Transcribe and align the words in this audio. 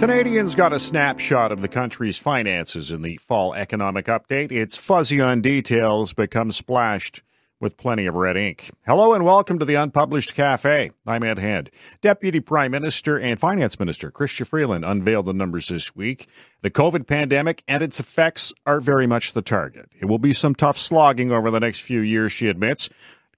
Canadians 0.00 0.54
got 0.54 0.72
a 0.72 0.78
snapshot 0.78 1.52
of 1.52 1.60
the 1.60 1.68
country's 1.68 2.16
finances 2.16 2.90
in 2.90 3.02
the 3.02 3.18
fall 3.18 3.52
economic 3.52 4.06
update. 4.06 4.50
It's 4.50 4.78
fuzzy 4.78 5.20
on 5.20 5.42
details, 5.42 6.14
but 6.14 6.30
comes 6.30 6.56
splashed 6.56 7.20
with 7.60 7.76
plenty 7.76 8.06
of 8.06 8.14
red 8.14 8.34
ink. 8.34 8.70
Hello 8.86 9.12
and 9.12 9.26
welcome 9.26 9.58
to 9.58 9.66
the 9.66 9.74
Unpublished 9.74 10.34
Cafe. 10.34 10.92
I'm 11.06 11.22
Ed 11.22 11.38
Hand. 11.38 11.68
Deputy 12.00 12.40
Prime 12.40 12.70
Minister 12.70 13.18
and 13.18 13.38
Finance 13.38 13.78
Minister 13.78 14.10
Chrystia 14.10 14.46
Freeland 14.46 14.86
unveiled 14.86 15.26
the 15.26 15.34
numbers 15.34 15.68
this 15.68 15.94
week. 15.94 16.28
The 16.62 16.70
COVID 16.70 17.06
pandemic 17.06 17.62
and 17.68 17.82
its 17.82 18.00
effects 18.00 18.54
are 18.64 18.80
very 18.80 19.06
much 19.06 19.34
the 19.34 19.42
target. 19.42 19.90
It 20.00 20.06
will 20.06 20.18
be 20.18 20.32
some 20.32 20.54
tough 20.54 20.78
slogging 20.78 21.30
over 21.30 21.50
the 21.50 21.60
next 21.60 21.80
few 21.80 22.00
years, 22.00 22.32
she 22.32 22.48
admits. 22.48 22.88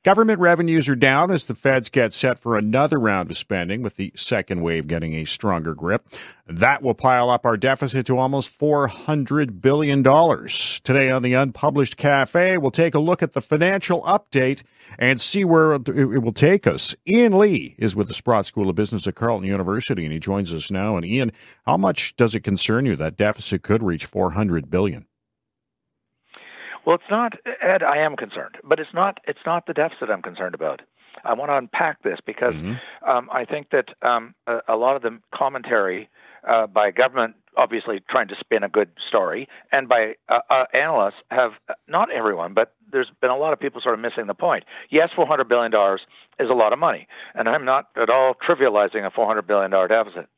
Government 0.04 0.40
revenues 0.40 0.88
are 0.88 0.96
down 0.96 1.30
as 1.30 1.46
the 1.46 1.54
feds 1.54 1.88
get 1.88 2.12
set 2.12 2.36
for 2.36 2.58
another 2.58 2.98
round 2.98 3.30
of 3.30 3.36
spending, 3.36 3.82
with 3.82 3.94
the 3.94 4.10
second 4.16 4.60
wave 4.60 4.88
getting 4.88 5.14
a 5.14 5.24
stronger 5.24 5.76
grip. 5.76 6.08
That 6.48 6.82
will 6.82 6.94
pile 6.94 7.30
up 7.30 7.46
our 7.46 7.56
deficit 7.56 8.06
to 8.06 8.18
almost 8.18 8.58
$400 8.58 9.60
billion. 9.60 10.02
Today 10.02 11.08
on 11.08 11.22
the 11.22 11.34
Unpublished 11.34 11.96
Cafe, 11.96 12.58
we'll 12.58 12.72
take 12.72 12.96
a 12.96 12.98
look 12.98 13.22
at 13.22 13.32
the 13.32 13.40
financial 13.40 14.02
update 14.02 14.64
and 14.98 15.20
see 15.20 15.44
where 15.44 15.74
it 15.74 16.20
will 16.20 16.32
take 16.32 16.66
us. 16.66 16.96
Ian 17.06 17.38
Lee 17.38 17.76
is 17.78 17.94
with 17.94 18.08
the 18.08 18.14
Sprott 18.14 18.44
School 18.44 18.68
of 18.68 18.74
Business 18.74 19.06
at 19.06 19.14
Carleton 19.14 19.48
University, 19.48 20.02
and 20.02 20.12
he 20.12 20.18
joins 20.18 20.52
us 20.52 20.68
now. 20.72 20.96
And 20.96 21.06
Ian, 21.06 21.30
how 21.64 21.76
much 21.76 22.16
does 22.16 22.34
it 22.34 22.40
concern 22.40 22.86
you 22.86 22.96
that 22.96 23.16
deficit 23.16 23.62
could 23.62 23.84
reach 23.84 24.10
$400 24.10 24.68
billion? 24.68 25.06
Well, 26.84 26.96
it's 26.96 27.10
not 27.10 27.34
Ed. 27.60 27.82
I 27.82 27.98
am 27.98 28.16
concerned, 28.16 28.56
but 28.64 28.80
it's 28.80 28.92
not. 28.92 29.20
It's 29.24 29.44
not 29.46 29.66
the 29.66 29.74
deficit 29.74 30.10
I'm 30.10 30.22
concerned 30.22 30.54
about. 30.54 30.82
I 31.24 31.34
want 31.34 31.50
to 31.50 31.56
unpack 31.56 32.02
this 32.02 32.18
because 32.24 32.54
mm-hmm. 32.54 33.08
um, 33.08 33.28
I 33.32 33.44
think 33.44 33.70
that 33.70 33.90
um, 34.02 34.34
a, 34.46 34.60
a, 34.68 34.76
lot 34.76 34.96
of 34.96 35.02
the 35.02 35.18
commentary 35.32 36.08
uh, 36.48 36.66
by 36.66 36.90
government, 36.90 37.36
obviously 37.56 38.02
trying 38.08 38.28
to 38.28 38.34
spin 38.40 38.64
a 38.64 38.68
good 38.68 38.90
story, 39.06 39.48
and 39.70 39.88
by 39.88 40.14
uh, 40.28 40.40
uh, 40.50 40.64
analysts 40.72 41.22
have 41.30 41.52
not 41.86 42.10
everyone, 42.10 42.54
but 42.54 42.74
there's 42.90 43.10
been 43.20 43.30
a 43.30 43.36
lot 43.36 43.52
of 43.52 43.60
people 43.60 43.80
sort 43.80 43.94
of 43.94 44.00
missing 44.00 44.26
the 44.26 44.34
point. 44.34 44.64
Yes, 44.90 45.10
400 45.14 45.48
billion 45.48 45.70
dollars 45.70 46.02
is 46.40 46.50
a 46.50 46.54
lot 46.54 46.72
of 46.72 46.78
money, 46.78 47.06
and 47.34 47.48
I'm 47.48 47.64
not 47.64 47.88
at 47.96 48.10
all 48.10 48.34
trivializing 48.34 49.06
a 49.06 49.10
400 49.10 49.46
billion 49.46 49.70
dollar 49.70 49.88
deficit. 49.88 50.28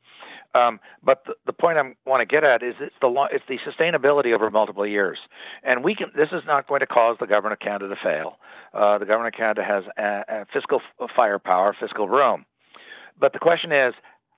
Um, 0.55 0.79
but 1.03 1.23
the, 1.25 1.33
the 1.45 1.53
point 1.53 1.77
I 1.77 1.93
want 2.09 2.21
to 2.21 2.25
get 2.25 2.45
at 2.45 2.63
is 2.63 2.75
it's 2.79 2.95
the 3.01 3.27
it's 3.31 3.43
the 3.49 3.57
sustainability 3.69 4.33
over 4.33 4.49
multiple 4.49 4.87
years, 4.87 5.17
and 5.63 5.83
we 5.83 5.95
can. 5.95 6.07
This 6.15 6.29
is 6.31 6.43
not 6.47 6.67
going 6.67 6.79
to 6.79 6.87
cause 6.87 7.17
the 7.19 7.27
government 7.27 7.53
of 7.53 7.59
Canada 7.59 7.89
to 7.89 7.95
fail. 8.01 8.37
Uh, 8.73 8.97
the 8.97 9.05
government 9.05 9.35
of 9.35 9.37
Canada 9.37 9.63
has 9.63 9.83
a, 9.97 10.41
a 10.43 10.45
fiscal 10.53 10.81
firepower, 11.13 11.75
fiscal 11.77 12.07
room, 12.07 12.45
but 13.19 13.33
the 13.33 13.39
question 13.39 13.73
is, 13.73 13.93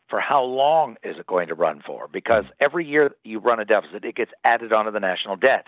for 0.10 0.20
how 0.20 0.42
long 0.42 0.96
is 1.04 1.18
it 1.20 1.28
going 1.28 1.50
to 1.50 1.54
run 1.54 1.84
for? 1.86 2.08
Because 2.12 2.46
every 2.60 2.86
year 2.86 3.12
you 3.24 3.40
run 3.40 3.60
a 3.60 3.66
deficit, 3.66 4.04
it 4.04 4.16
gets 4.16 4.32
added 4.44 4.74
onto 4.74 4.92
the 4.92 5.00
national 5.00 5.36
debt. 5.36 5.68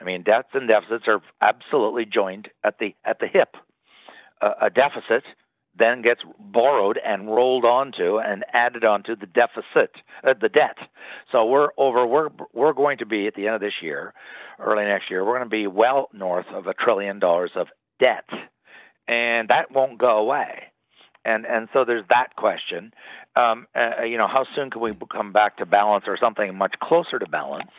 I 0.00 0.04
mean, 0.04 0.22
debts 0.22 0.50
and 0.54 0.68
deficits 0.68 1.04
are 1.08 1.20
absolutely 1.40 2.04
joined 2.04 2.48
at 2.62 2.78
the 2.78 2.94
at 3.04 3.18
the 3.18 3.26
hip. 3.26 3.56
Uh, 4.40 4.52
a 4.62 4.70
deficit 4.70 5.24
then 5.78 6.02
gets 6.02 6.22
borrowed 6.38 6.98
and 7.04 7.28
rolled 7.28 7.64
onto 7.64 8.18
and 8.18 8.44
added 8.52 8.84
onto 8.84 9.16
the 9.16 9.26
deficit, 9.26 9.96
uh, 10.24 10.34
the 10.40 10.48
debt. 10.48 10.76
So 11.30 11.44
we're 11.46 11.70
over. 11.76 12.06
We're 12.06 12.30
we're 12.52 12.72
going 12.72 12.98
to 12.98 13.06
be 13.06 13.26
at 13.26 13.34
the 13.34 13.46
end 13.46 13.56
of 13.56 13.60
this 13.60 13.82
year, 13.82 14.14
early 14.58 14.84
next 14.84 15.10
year. 15.10 15.24
We're 15.24 15.38
going 15.38 15.48
to 15.48 15.50
be 15.50 15.66
well 15.66 16.08
north 16.12 16.46
of 16.52 16.66
a 16.66 16.74
trillion 16.74 17.18
dollars 17.18 17.52
of 17.54 17.68
debt, 18.00 18.28
and 19.06 19.48
that 19.48 19.70
won't 19.72 19.98
go 19.98 20.18
away. 20.18 20.64
And 21.24 21.46
and 21.46 21.68
so 21.72 21.84
there's 21.84 22.04
that 22.08 22.36
question. 22.36 22.92
Um, 23.36 23.66
uh, 23.76 24.02
you 24.02 24.18
know, 24.18 24.26
how 24.28 24.46
soon 24.54 24.70
can 24.70 24.80
we 24.80 24.96
come 25.12 25.32
back 25.32 25.58
to 25.58 25.66
balance 25.66 26.04
or 26.06 26.16
something 26.16 26.56
much 26.56 26.74
closer 26.82 27.18
to 27.18 27.26
balance? 27.26 27.70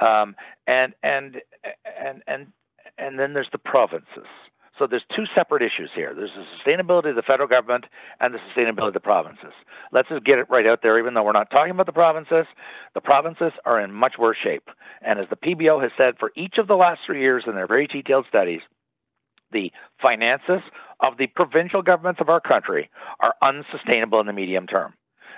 Um, 0.00 0.36
and 0.66 0.92
and 1.02 1.40
and 1.98 2.22
and 2.26 2.46
and 2.98 3.18
then 3.18 3.32
there's 3.32 3.50
the 3.52 3.58
provinces. 3.58 4.26
So 4.82 4.88
there's 4.88 5.04
two 5.14 5.26
separate 5.32 5.62
issues 5.62 5.90
here. 5.94 6.12
There's 6.12 6.32
the 6.34 6.44
sustainability 6.58 7.10
of 7.10 7.14
the 7.14 7.22
federal 7.22 7.48
government 7.48 7.84
and 8.18 8.34
the 8.34 8.38
sustainability 8.38 8.88
of 8.88 8.94
the 8.94 8.98
provinces. 8.98 9.52
Let's 9.92 10.08
just 10.08 10.24
get 10.24 10.40
it 10.40 10.50
right 10.50 10.66
out 10.66 10.80
there, 10.82 10.98
even 10.98 11.14
though 11.14 11.22
we're 11.22 11.30
not 11.30 11.52
talking 11.52 11.70
about 11.70 11.86
the 11.86 11.92
provinces. 11.92 12.46
The 12.94 13.00
provinces 13.00 13.52
are 13.64 13.80
in 13.80 13.92
much 13.92 14.14
worse 14.18 14.38
shape. 14.42 14.70
And 15.00 15.20
as 15.20 15.26
the 15.30 15.36
PBO 15.36 15.80
has 15.80 15.92
said 15.96 16.18
for 16.18 16.32
each 16.34 16.58
of 16.58 16.66
the 16.66 16.74
last 16.74 17.02
three 17.06 17.20
years 17.20 17.44
in 17.46 17.54
their 17.54 17.68
very 17.68 17.86
detailed 17.86 18.26
studies, 18.28 18.62
the 19.52 19.70
finances 20.00 20.62
of 21.06 21.16
the 21.16 21.28
provincial 21.28 21.82
governments 21.82 22.20
of 22.20 22.28
our 22.28 22.40
country 22.40 22.90
are 23.20 23.36
unsustainable 23.40 24.18
in 24.18 24.26
the 24.26 24.32
medium 24.32 24.66
term. 24.66 24.94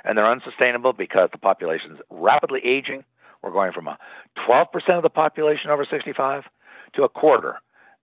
And 0.07 0.17
they're 0.17 0.27
unsustainable 0.27 0.95
because 0.95 1.29
the 1.33 1.39
population 1.39 1.93
is 1.93 1.99
rapidly 2.09 2.63
aging. 2.65 3.05
We're 3.43 3.53
going 3.53 3.73
from 3.73 3.89
a 3.89 3.99
12% 4.49 4.73
of 4.89 5.03
the 5.03 5.11
population 5.11 5.69
over 5.69 5.85
65 5.85 6.45
to 6.95 7.03
a 7.03 7.11
quarter 7.11 7.57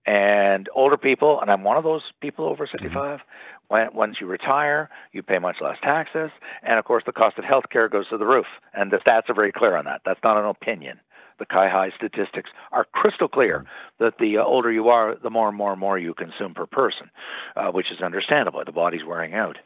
and 0.06 0.70
older 0.74 0.98
people, 0.98 1.40
and 1.42 1.52
I'm 1.52 1.64
one 1.64 1.78
of 1.78 1.84
those 1.84 2.04
people 2.22 2.46
over 2.46 2.68
65. 2.68 2.92
Mm-hmm. 2.92 3.24
When, 3.68 3.94
once 3.94 4.18
you 4.20 4.28
retire, 4.28 4.90
you 5.14 5.24
pay 5.24 5.40
much 5.40 5.58
less 5.62 5.78
taxes, 5.82 6.32
and 6.64 6.78
of 6.78 6.86
course, 6.86 7.04
the 7.06 7.14
cost 7.14 7.38
of 7.38 7.46
health 7.46 7.66
care 7.72 7.88
goes 7.88 8.10
to 8.10 8.18
the 8.18 8.26
roof. 8.26 8.48
And 8.74 8.92
the 8.92 8.98
stats 8.98 9.30
are 9.30 9.34
very 9.34 9.52
clear 9.52 9.76
on 9.76 9.86
that. 9.86 10.02
That's 10.06 10.20
not 10.24 10.38
an 10.38 10.46
opinion. 10.46 11.00
The 11.40 11.46
CIHI 11.46 11.96
statistics 11.96 12.50
are 12.72 12.86
crystal 12.94 13.28
clear 13.28 13.60
mm-hmm. 13.60 14.04
that 14.04 14.18
the 14.20 14.38
uh, 14.38 14.44
older 14.44 14.72
you 14.72 14.90
are, 14.90 15.16
the 15.16 15.30
more 15.30 15.48
and 15.48 15.58
more 15.58 15.72
and 15.72 15.80
more 15.80 15.98
you 15.98 16.14
consume 16.14 16.54
per 16.54 16.66
person, 16.66 17.10
uh, 17.56 17.72
which 17.72 17.92
is 17.92 18.02
understandable. 18.02 18.62
The 18.66 18.72
body's 18.72 19.06
wearing 19.06 19.34
out. 19.34 19.58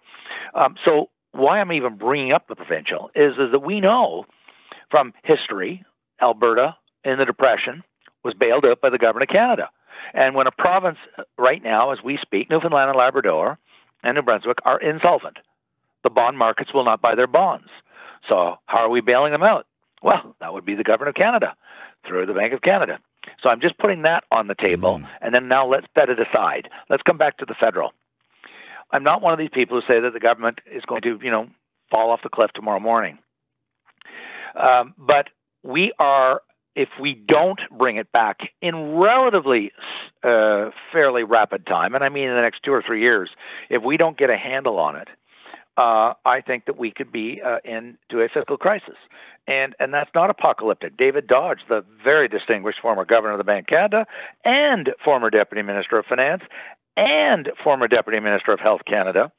Um, 0.54 0.76
so, 0.84 1.10
why 1.32 1.60
I'm 1.60 1.74
even 1.74 1.98
bringing 1.98 2.32
up 2.32 2.48
the 2.48 2.56
provincial 2.56 3.12
is, 3.14 3.34
is 3.34 3.52
that 3.52 3.60
we 3.60 3.82
know 3.82 4.26
from 4.90 5.14
history, 5.24 5.84
Alberta 6.22 6.78
in 7.04 7.18
the 7.18 7.26
Depression 7.26 7.84
was 8.24 8.34
bailed 8.34 8.66
out 8.66 8.80
by 8.80 8.90
the 8.90 8.98
government 8.98 9.30
of 9.30 9.34
Canada. 9.34 9.70
And 10.14 10.36
when 10.36 10.48
a 10.48 10.52
province, 10.52 10.98
right 11.38 11.64
now, 11.64 11.92
as 11.92 12.00
we 12.04 12.18
speak, 12.22 12.50
Newfoundland 12.50 12.90
and 12.90 12.98
Labrador 12.98 13.58
and 14.04 14.16
New 14.16 14.22
Brunswick 14.22 14.60
are 14.66 14.80
insolvent, 14.80 15.38
the 16.04 16.10
bond 16.10 16.38
markets 16.38 16.74
will 16.74 16.86
not 16.86 17.02
buy 17.02 17.16
their 17.16 17.28
bonds. 17.28 17.68
So, 18.28 18.58
how 18.66 18.84
are 18.84 18.90
we 18.90 19.02
bailing 19.02 19.32
them 19.32 19.44
out? 19.44 19.68
Well, 20.02 20.36
that 20.40 20.54
would 20.54 20.66
be 20.66 20.76
the 20.76 20.84
government 20.84 21.10
of 21.10 21.22
Canada 21.22 21.56
through 22.08 22.26
the 22.26 22.34
Bank 22.34 22.54
of 22.54 22.62
Canada. 22.62 23.00
So, 23.42 23.50
I'm 23.50 23.62
just 23.62 23.78
putting 23.78 24.04
that 24.04 24.24
on 24.32 24.48
the 24.48 24.56
table. 24.56 25.00
Mm. 25.00 25.08
And 25.22 25.34
then 25.34 25.48
now 25.48 25.68
let's 25.68 25.88
set 25.98 26.10
it 26.10 26.20
aside. 26.20 26.70
Let's 26.90 27.04
come 27.04 27.18
back 27.18 27.38
to 27.38 27.46
the 27.46 27.56
federal. 27.60 27.92
I'm 28.92 29.04
not 29.04 29.22
one 29.22 29.34
of 29.34 29.40
these 29.40 29.50
people 29.52 29.80
who 29.80 29.88
say 29.94 30.00
that 30.00 30.14
the 30.14 30.20
government 30.20 30.60
is 30.72 30.84
going 30.86 31.02
to, 31.02 31.20
you 31.22 31.32
know, 31.32 31.48
fall 31.94 32.12
off 32.12 32.22
the 32.24 32.30
cliff 32.30 32.52
tomorrow 32.54 32.80
morning. 32.80 33.18
Um, 34.56 34.94
but 34.98 35.30
we 35.64 35.92
are 36.00 36.42
if 36.76 36.90
we 37.00 37.14
don't 37.14 37.60
bring 37.72 37.98
it 37.98 38.12
back 38.12 38.52
in 38.62 38.96
relatively 38.96 39.72
uh, 40.24 40.70
fairly 40.92 41.24
rapid 41.24 41.66
time, 41.66 41.96
and 41.96 42.04
I 42.04 42.10
mean 42.10 42.28
in 42.30 42.36
the 42.36 42.42
next 42.42 42.64
two 42.64 42.74
or 42.74 42.84
three 42.86 43.02
years, 43.02 43.30
if 43.70 43.84
we 43.84 43.98
don't 43.98 44.18
get 44.18 44.30
a 44.30 44.38
handle 44.38 44.78
on 44.78 44.96
it, 44.96 45.08
uh, 45.78 46.14
I 46.26 46.42
think 46.42 46.66
that 46.66 46.78
we 46.78 46.92
could 46.92 47.12
be 47.12 47.42
uh, 47.42 47.58
into 47.64 48.24
a 48.24 48.30
fiscal 48.30 48.58
crisis. 48.58 48.96
And 49.48 49.76
and 49.80 49.94
that's 49.94 50.10
not 50.16 50.30
apocalyptic. 50.30 50.98
David 50.98 51.28
Dodge, 51.28 51.60
the 51.70 51.86
very 52.04 52.28
distinguished 52.28 52.80
former 52.82 53.06
governor 53.06 53.34
of 53.34 53.38
the 53.38 53.44
Bank 53.44 53.66
of 53.66 53.68
Canada 53.68 54.08
and 54.44 54.92
former 55.04 55.30
deputy 55.30 55.62
minister 55.62 56.00
of 56.00 56.06
finance 56.06 56.44
and 56.98 57.52
former 57.64 57.88
deputy 57.88 58.20
minister 58.20 58.54
of 58.54 58.60
health 58.60 58.82
Canada, 58.88 59.32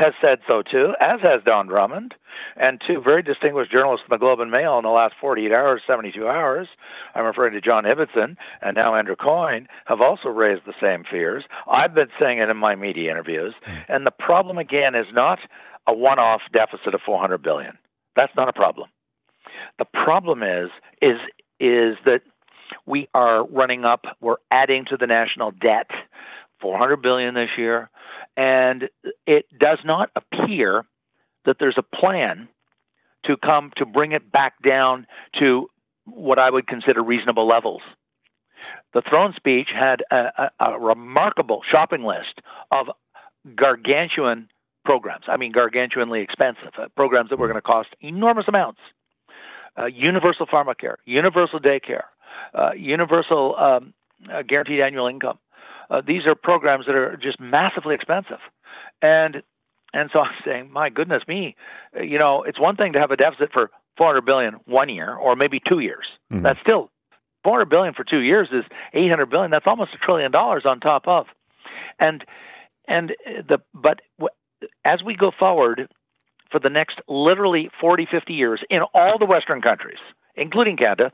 has 0.00 0.14
said 0.20 0.38
so 0.48 0.62
too, 0.62 0.94
as 1.00 1.20
has 1.20 1.42
Don 1.44 1.66
Drummond, 1.66 2.14
and 2.56 2.80
two 2.84 3.00
very 3.00 3.22
distinguished 3.22 3.70
journalists 3.70 4.06
from 4.06 4.16
the 4.16 4.20
Globe 4.20 4.40
and 4.40 4.50
Mail 4.50 4.78
in 4.78 4.84
the 4.84 4.90
last 4.90 5.14
48 5.20 5.52
hours, 5.52 5.82
72 5.86 6.26
hours. 6.26 6.68
I'm 7.14 7.24
referring 7.24 7.52
to 7.52 7.60
John 7.60 7.84
Ibbitson 7.84 8.36
and 8.62 8.74
now 8.74 8.94
Andrew 8.94 9.16
Coyne 9.16 9.68
have 9.86 10.00
also 10.00 10.28
raised 10.28 10.62
the 10.66 10.74
same 10.80 11.04
fears. 11.08 11.44
I've 11.68 11.94
been 11.94 12.08
saying 12.18 12.38
it 12.38 12.48
in 12.48 12.56
my 12.56 12.74
media 12.74 13.10
interviews, 13.10 13.54
hmm. 13.64 13.76
and 13.88 14.06
the 14.06 14.10
problem 14.10 14.58
again 14.58 14.94
is 14.94 15.06
not 15.12 15.38
a 15.86 15.94
one-off 15.94 16.40
deficit 16.52 16.94
of 16.94 17.00
400 17.04 17.38
billion. 17.42 17.76
That's 18.16 18.34
not 18.36 18.48
a 18.48 18.52
problem. 18.52 18.88
The 19.78 19.84
problem 19.84 20.42
is 20.42 20.70
is 21.02 21.18
is 21.58 21.96
that 22.06 22.22
we 22.86 23.08
are 23.14 23.44
running 23.46 23.84
up, 23.84 24.04
we're 24.20 24.36
adding 24.50 24.84
to 24.86 24.96
the 24.96 25.06
national 25.06 25.50
debt 25.50 25.90
400 26.60 26.98
billion 26.98 27.34
this 27.34 27.50
year, 27.56 27.90
and 28.36 28.88
it 29.26 29.46
does 29.58 29.78
not 29.84 30.10
appear 30.16 30.84
that 31.44 31.56
there's 31.58 31.78
a 31.78 31.82
plan 31.82 32.48
to 33.24 33.36
come 33.36 33.72
to 33.76 33.84
bring 33.84 34.12
it 34.12 34.30
back 34.30 34.54
down 34.62 35.06
to 35.38 35.68
what 36.04 36.38
I 36.38 36.50
would 36.50 36.66
consider 36.66 37.02
reasonable 37.02 37.46
levels. 37.46 37.82
The 38.92 39.02
throne 39.02 39.34
speech 39.36 39.68
had 39.74 40.02
a, 40.10 40.50
a, 40.58 40.72
a 40.72 40.78
remarkable 40.78 41.62
shopping 41.68 42.04
list 42.04 42.40
of 42.74 42.90
gargantuan 43.54 44.48
programs. 44.84 45.24
I 45.28 45.36
mean, 45.36 45.52
gargantuanly 45.52 46.22
expensive 46.22 46.72
uh, 46.78 46.88
programs 46.96 47.30
that 47.30 47.38
were 47.38 47.46
going 47.46 47.56
to 47.56 47.62
cost 47.62 47.90
enormous 48.00 48.46
amounts. 48.48 48.80
Uh, 49.78 49.86
universal 49.86 50.46
pharmacare, 50.46 50.96
universal 51.04 51.60
daycare, 51.60 52.04
uh, 52.54 52.72
universal 52.76 53.56
um, 53.56 53.94
uh, 54.30 54.42
guaranteed 54.42 54.80
annual 54.80 55.06
income, 55.06 55.38
uh, 55.90 56.00
these 56.06 56.26
are 56.26 56.34
programs 56.34 56.86
that 56.86 56.94
are 56.94 57.16
just 57.16 57.40
massively 57.40 57.94
expensive, 57.94 58.40
and 59.02 59.42
and 59.92 60.10
so 60.12 60.20
I'm 60.24 60.34
saying, 60.44 60.70
my 60.72 60.88
goodness 60.88 61.22
me, 61.28 61.56
you 62.00 62.18
know, 62.18 62.42
it's 62.42 62.60
one 62.60 62.76
thing 62.76 62.92
to 62.94 63.00
have 63.00 63.10
a 63.10 63.16
deficit 63.16 63.52
for 63.52 63.70
400 63.96 64.22
billion 64.22 64.54
one 64.66 64.88
year 64.88 65.14
or 65.14 65.36
maybe 65.36 65.60
two 65.60 65.80
years. 65.80 66.06
Mm-hmm. 66.32 66.42
That's 66.42 66.60
still 66.60 66.90
400 67.44 67.66
billion 67.66 67.94
for 67.94 68.04
two 68.04 68.20
years 68.20 68.48
is 68.52 68.64
800 68.94 69.26
billion. 69.26 69.50
That's 69.50 69.66
almost 69.66 69.92
a 69.94 69.98
trillion 69.98 70.30
dollars 70.30 70.62
on 70.64 70.80
top 70.80 71.06
of. 71.06 71.26
And 71.98 72.24
and 72.88 73.14
the 73.26 73.58
but 73.74 74.00
as 74.84 75.02
we 75.02 75.14
go 75.14 75.30
forward 75.36 75.88
for 76.50 76.58
the 76.58 76.68
next 76.68 77.00
literally 77.08 77.70
40, 77.80 78.06
50 78.10 78.32
years 78.32 78.60
in 78.70 78.82
all 78.94 79.18
the 79.18 79.24
Western 79.24 79.62
countries, 79.62 79.98
including 80.34 80.76
Canada, 80.76 81.12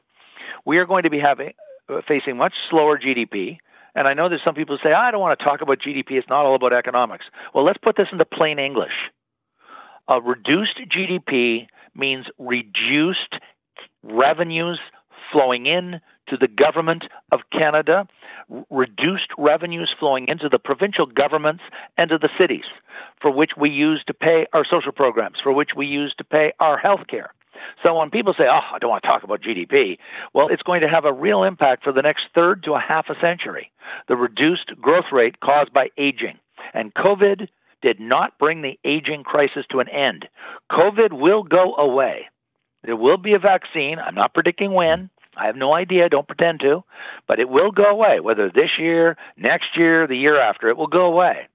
we 0.65 0.79
are 0.79 0.87
going 0.87 1.03
to 1.03 1.11
be 1.11 1.21
having 1.21 1.53
uh, 1.89 2.01
facing 2.07 2.37
much 2.37 2.55
slower 2.71 2.99
GDP. 2.99 3.59
And 3.97 4.07
I 4.07 4.13
know 4.13 4.29
there's 4.29 4.45
some 4.45 4.55
people 4.55 4.77
who 4.77 4.89
say, 4.89 4.93
I 4.93 5.11
don't 5.11 5.23
want 5.23 5.39
to 5.39 5.45
talk 5.45 5.63
about 5.63 5.81
GDP. 5.81 6.13
It's 6.13 6.29
not 6.29 6.45
all 6.45 6.55
about 6.55 6.75
economics. 6.75 7.25
Well, 7.55 7.65
let's 7.65 7.79
put 7.79 7.97
this 7.97 8.09
into 8.13 8.27
plain 8.27 8.59
English. 8.59 8.93
A 10.07 10.21
reduced 10.21 10.79
GDP 10.89 11.67
means 11.95 12.27
reduced 12.39 13.37
revenues 14.03 14.79
flowing 15.33 15.65
in 15.67 16.01
to 16.29 16.37
the 16.37 16.47
government 16.47 17.07
of 17.33 17.41
Canada, 17.51 18.07
reduced 18.71 19.29
revenues 19.39 19.95
flowing 19.99 20.29
into 20.29 20.49
the 20.49 20.59
provincial 20.59 21.07
governments 21.07 21.63
and 21.97 22.11
to 22.11 22.19
the 22.19 22.29
cities, 22.39 22.65
for 23.21 23.31
which 23.31 23.53
we 23.57 23.71
use 23.71 24.05
to 24.07 24.15
pay 24.15 24.47
our 24.53 24.65
social 24.65 24.93
programs, 24.93 25.39
for 25.43 25.53
which 25.53 25.71
we 25.75 25.87
use 25.87 26.15
to 26.19 26.25
pay 26.25 26.53
our 26.61 26.77
health 26.77 27.07
care. 27.09 27.33
So 27.83 27.99
when 27.99 28.11
people 28.11 28.35
say, 28.37 28.45
oh, 28.49 28.75
I 28.75 28.79
don't 28.79 28.91
want 28.91 29.03
to 29.03 29.09
talk 29.09 29.23
about 29.23 29.43
GDP, 29.43 29.99
well, 30.33 30.49
it's 30.49 30.63
going 30.63 30.81
to 30.81 30.89
have 30.89 31.05
a 31.05 31.13
real 31.13 31.43
impact 31.43 31.85
for 31.85 31.93
the 31.93 32.03
next 32.03 32.25
third 32.35 32.63
to 32.65 32.75
a 32.75 32.81
half 32.81 33.09
a 33.09 33.19
century. 33.21 33.71
The 34.09 34.17
reduced 34.17 34.73
growth 34.81 35.13
rate 35.13 35.41
caused 35.41 35.73
by 35.73 35.89
aging. 35.99 36.39
And 36.75 36.95
COVID 36.95 37.49
did 37.83 38.01
not 38.01 38.39
bring 38.39 38.63
the 38.63 38.79
aging 38.85 39.23
crisis 39.23 39.65
to 39.71 39.81
an 39.81 39.89
end. 39.89 40.29
COVID 40.71 41.13
will 41.13 41.43
go 41.43 41.75
away. 41.77 42.27
There 42.85 42.97
will 42.97 43.19
be 43.19 43.35
a 43.35 43.39
vaccine. 43.39 43.99
I'm 43.99 44.15
not 44.15 44.35
predicting 44.35 44.73
when. 44.73 45.11
I 45.37 45.47
have 45.47 45.57
no 45.57 45.75
idea. 45.75 46.09
Don't 46.09 46.27
pretend 46.27 46.61
to. 46.61 46.83
But 47.29 47.39
it 47.39 47.49
will 47.49 47.71
go 47.71 47.85
away, 47.85 48.21
whether 48.21 48.51
this 48.51 48.71
year, 48.79 49.17
next 49.37 49.77
year, 49.77 50.07
the 50.07 50.17
year 50.17 50.39
after. 50.41 50.69
It 50.69 50.77
will 50.77 50.87
go 50.87 51.05
away. 51.05 51.49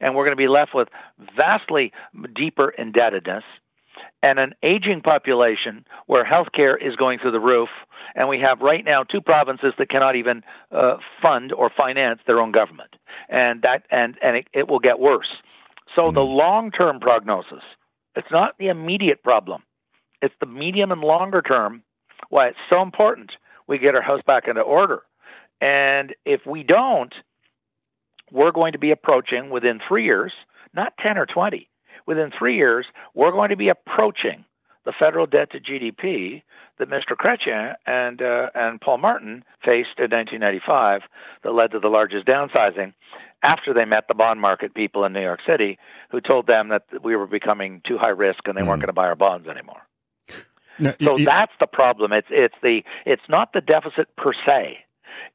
And 0.00 0.14
we're 0.14 0.24
going 0.24 0.36
to 0.36 0.42
be 0.42 0.48
left 0.48 0.74
with 0.74 0.88
vastly 1.36 1.92
deeper 2.34 2.70
indebtedness 2.70 3.44
and 4.22 4.38
an 4.38 4.54
aging 4.62 5.00
population 5.00 5.84
where 6.06 6.24
healthcare 6.24 6.80
is 6.80 6.96
going 6.96 7.18
through 7.18 7.32
the 7.32 7.40
roof. 7.40 7.68
And 8.14 8.28
we 8.28 8.38
have 8.40 8.60
right 8.60 8.84
now 8.84 9.02
two 9.02 9.20
provinces 9.20 9.74
that 9.78 9.88
cannot 9.88 10.16
even 10.16 10.42
uh, 10.70 10.98
fund 11.20 11.52
or 11.52 11.70
finance 11.70 12.20
their 12.26 12.40
own 12.40 12.52
government. 12.52 12.96
And 13.28 13.62
that 13.62 13.84
and, 13.90 14.16
and 14.22 14.36
it, 14.36 14.48
it 14.52 14.68
will 14.68 14.78
get 14.78 15.00
worse. 15.00 15.28
So 15.94 16.10
mm 16.10 16.14
the 16.14 16.20
long 16.20 16.70
term 16.70 17.00
prognosis, 17.00 17.64
it's 18.14 18.30
not 18.30 18.56
the 18.58 18.68
immediate 18.68 19.22
problem. 19.22 19.62
It's 20.20 20.34
the 20.40 20.46
medium 20.46 20.92
and 20.92 21.00
longer 21.00 21.42
term 21.42 21.82
why 22.28 22.48
it's 22.48 22.58
so 22.70 22.82
important 22.82 23.32
we 23.66 23.78
get 23.78 23.94
our 23.94 24.02
house 24.02 24.22
back 24.26 24.46
into 24.46 24.60
order. 24.60 25.02
And 25.60 26.14
if 26.24 26.46
we 26.46 26.62
don't, 26.62 27.14
we're 28.30 28.52
going 28.52 28.72
to 28.72 28.78
be 28.78 28.90
approaching 28.90 29.50
within 29.50 29.80
three 29.86 30.04
years, 30.04 30.32
not 30.74 30.94
10 31.02 31.18
or 31.18 31.26
20, 31.26 31.68
within 32.06 32.30
three 32.36 32.56
years, 32.56 32.86
we're 33.14 33.32
going 33.32 33.50
to 33.50 33.56
be 33.56 33.68
approaching 33.68 34.44
the 34.84 34.92
federal 34.98 35.26
debt 35.26 35.50
to 35.52 35.60
GDP 35.60 36.42
that 36.78 36.90
Mr. 36.90 37.16
Chrétien 37.16 37.74
and 37.86 38.20
uh, 38.20 38.50
and 38.54 38.80
Paul 38.80 38.98
Martin 38.98 39.44
faced 39.64 39.98
in 39.98 40.10
1995 40.10 41.02
that 41.42 41.52
led 41.52 41.70
to 41.72 41.78
the 41.78 41.88
largest 41.88 42.26
downsizing 42.26 42.92
after 43.42 43.74
they 43.74 43.84
met 43.84 44.08
the 44.08 44.14
bond 44.14 44.40
market 44.40 44.74
people 44.74 45.04
in 45.04 45.12
New 45.12 45.20
York 45.20 45.40
City 45.46 45.78
who 46.10 46.20
told 46.20 46.46
them 46.46 46.68
that 46.68 46.84
we 47.02 47.16
were 47.16 47.26
becoming 47.26 47.82
too 47.86 47.98
high 47.98 48.08
risk 48.08 48.40
and 48.46 48.56
they 48.56 48.62
mm. 48.62 48.68
weren't 48.68 48.80
going 48.80 48.88
to 48.88 48.92
buy 48.92 49.06
our 49.06 49.16
bonds 49.16 49.48
anymore. 49.48 49.82
No, 50.78 50.94
so 51.00 51.16
that's 51.18 51.52
the 51.60 51.66
problem. 51.66 52.12
It's 52.12 52.28
it's 52.30 52.54
the 52.62 52.82
it's 53.04 53.22
not 53.28 53.52
the 53.52 53.60
deficit 53.60 54.14
per 54.16 54.32
se. 54.32 54.78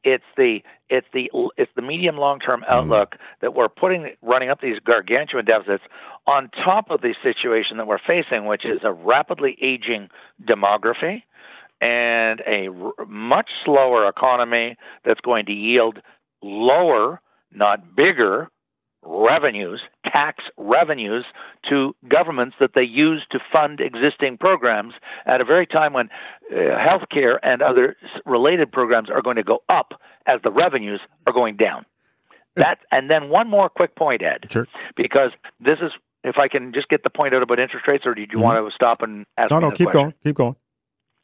It's 0.03 0.23
the 0.35 0.61
it's 0.89 1.07
the 1.13 1.29
it's 1.57 1.71
the 1.75 1.81
medium 1.81 2.17
long 2.17 2.39
term 2.39 2.63
outlook 2.67 3.15
mm 3.15 3.17
that 3.39 3.53
we're 3.53 3.69
putting 3.69 4.09
running 4.23 4.49
up 4.49 4.61
these 4.61 4.79
gargantuan 4.79 5.45
deficits 5.45 5.83
on 6.25 6.49
top 6.49 6.89
of 6.89 7.01
the 7.01 7.13
situation 7.21 7.77
that 7.77 7.85
we're 7.85 7.99
facing, 7.99 8.45
which 8.45 8.65
is 8.65 8.79
a 8.83 8.91
rapidly 8.91 9.55
aging 9.61 10.09
demography 10.43 11.21
and 11.79 12.41
a 12.47 12.67
r- 12.69 13.05
much 13.07 13.49
slower 13.63 14.07
economy 14.07 14.75
that's 15.05 15.21
going 15.21 15.45
to 15.45 15.53
yield 15.53 15.99
lower, 16.41 17.21
not 17.51 17.95
bigger, 17.95 18.49
revenues, 19.07 19.81
tax 20.05 20.43
revenues 20.57 21.25
to 21.69 21.95
governments 22.07 22.55
that 22.59 22.71
they 22.75 22.83
use 22.83 23.25
to 23.31 23.39
fund 23.51 23.79
existing 23.79 24.37
programs 24.37 24.93
at 25.25 25.41
a 25.41 25.45
very 25.45 25.65
time 25.65 25.93
when 25.93 26.09
uh, 26.51 26.55
healthcare 26.55 27.39
and 27.41 27.61
other 27.61 27.95
related 28.25 28.71
programs 28.71 29.09
are 29.09 29.21
going 29.21 29.37
to 29.37 29.43
go 29.43 29.63
up 29.69 29.93
as 30.25 30.41
the 30.43 30.51
revenues 30.51 30.99
are 31.25 31.33
going 31.33 31.55
down. 31.55 31.85
That 32.55 32.79
and 32.91 33.09
then 33.09 33.29
one 33.29 33.47
more 33.47 33.69
quick 33.69 33.95
point, 33.95 34.23
Ed, 34.23 34.47
sure. 34.49 34.67
because 34.95 35.29
this 35.59 35.77
is 35.79 35.91
if 36.23 36.37
I 36.37 36.47
can 36.47 36.73
just 36.73 36.89
get 36.89 37.03
the 37.03 37.09
point 37.09 37.35
out 37.35 37.43
about 37.43 37.59
interest 37.59 37.87
rates, 37.87 38.05
or 38.05 38.15
did 38.15 38.31
you 38.31 38.39
mm-hmm. 38.39 38.45
want 38.45 38.67
to 38.67 38.73
stop 38.73 39.03
and 39.03 39.25
ask? 39.37 39.51
No, 39.51 39.59
no, 39.59 39.69
keep 39.69 39.85
question? 39.85 40.01
going, 40.01 40.13
keep 40.23 40.35
going. 40.35 40.55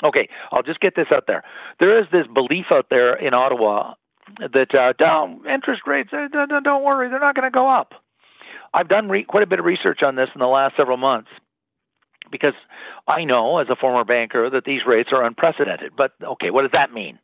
Okay, 0.04 0.30
I'll 0.52 0.64
just 0.64 0.80
get 0.80 0.96
this 0.96 1.08
out 1.12 1.26
there. 1.28 1.44
There 1.80 2.00
is 2.00 2.06
this 2.12 2.28
belief 2.28 2.66
out 2.72 2.88
there 2.90 3.16
in 3.16 3.34
Ottawa 3.34 3.96
that 4.40 4.76
uh, 4.76 4.94
don't 4.98 5.46
interest 5.48 5.82
rates. 5.86 6.10
Uh, 6.14 6.28
don't 6.64 6.84
worry, 6.84 7.10
they're 7.10 7.20
not 7.20 7.36
going 7.36 7.50
to 7.50 7.54
go 7.54 7.70
up. 7.70 7.94
I've 8.74 8.88
done 8.88 9.10
re- 9.10 9.24
quite 9.24 9.44
a 9.44 9.48
bit 9.48 9.60
of 9.60 9.66
research 9.66 10.02
on 10.02 10.16
this 10.16 10.30
in 10.34 10.40
the 10.40 10.48
last 10.48 10.76
several 10.76 10.98
months 10.98 11.30
because 12.32 12.54
I 13.08 13.24
know 13.24 13.60
as 13.60 13.68
a 13.70 13.76
former 13.76 14.04
banker 14.04 14.50
that 14.50 14.66
these 14.66 14.82
rates 14.88 15.10
are 15.14 15.24
unprecedented. 15.24 15.94
But 15.96 16.14
okay, 16.22 16.50
what 16.50 16.64
does 16.64 16.72
that 16.74 16.92
mean? 16.92 17.20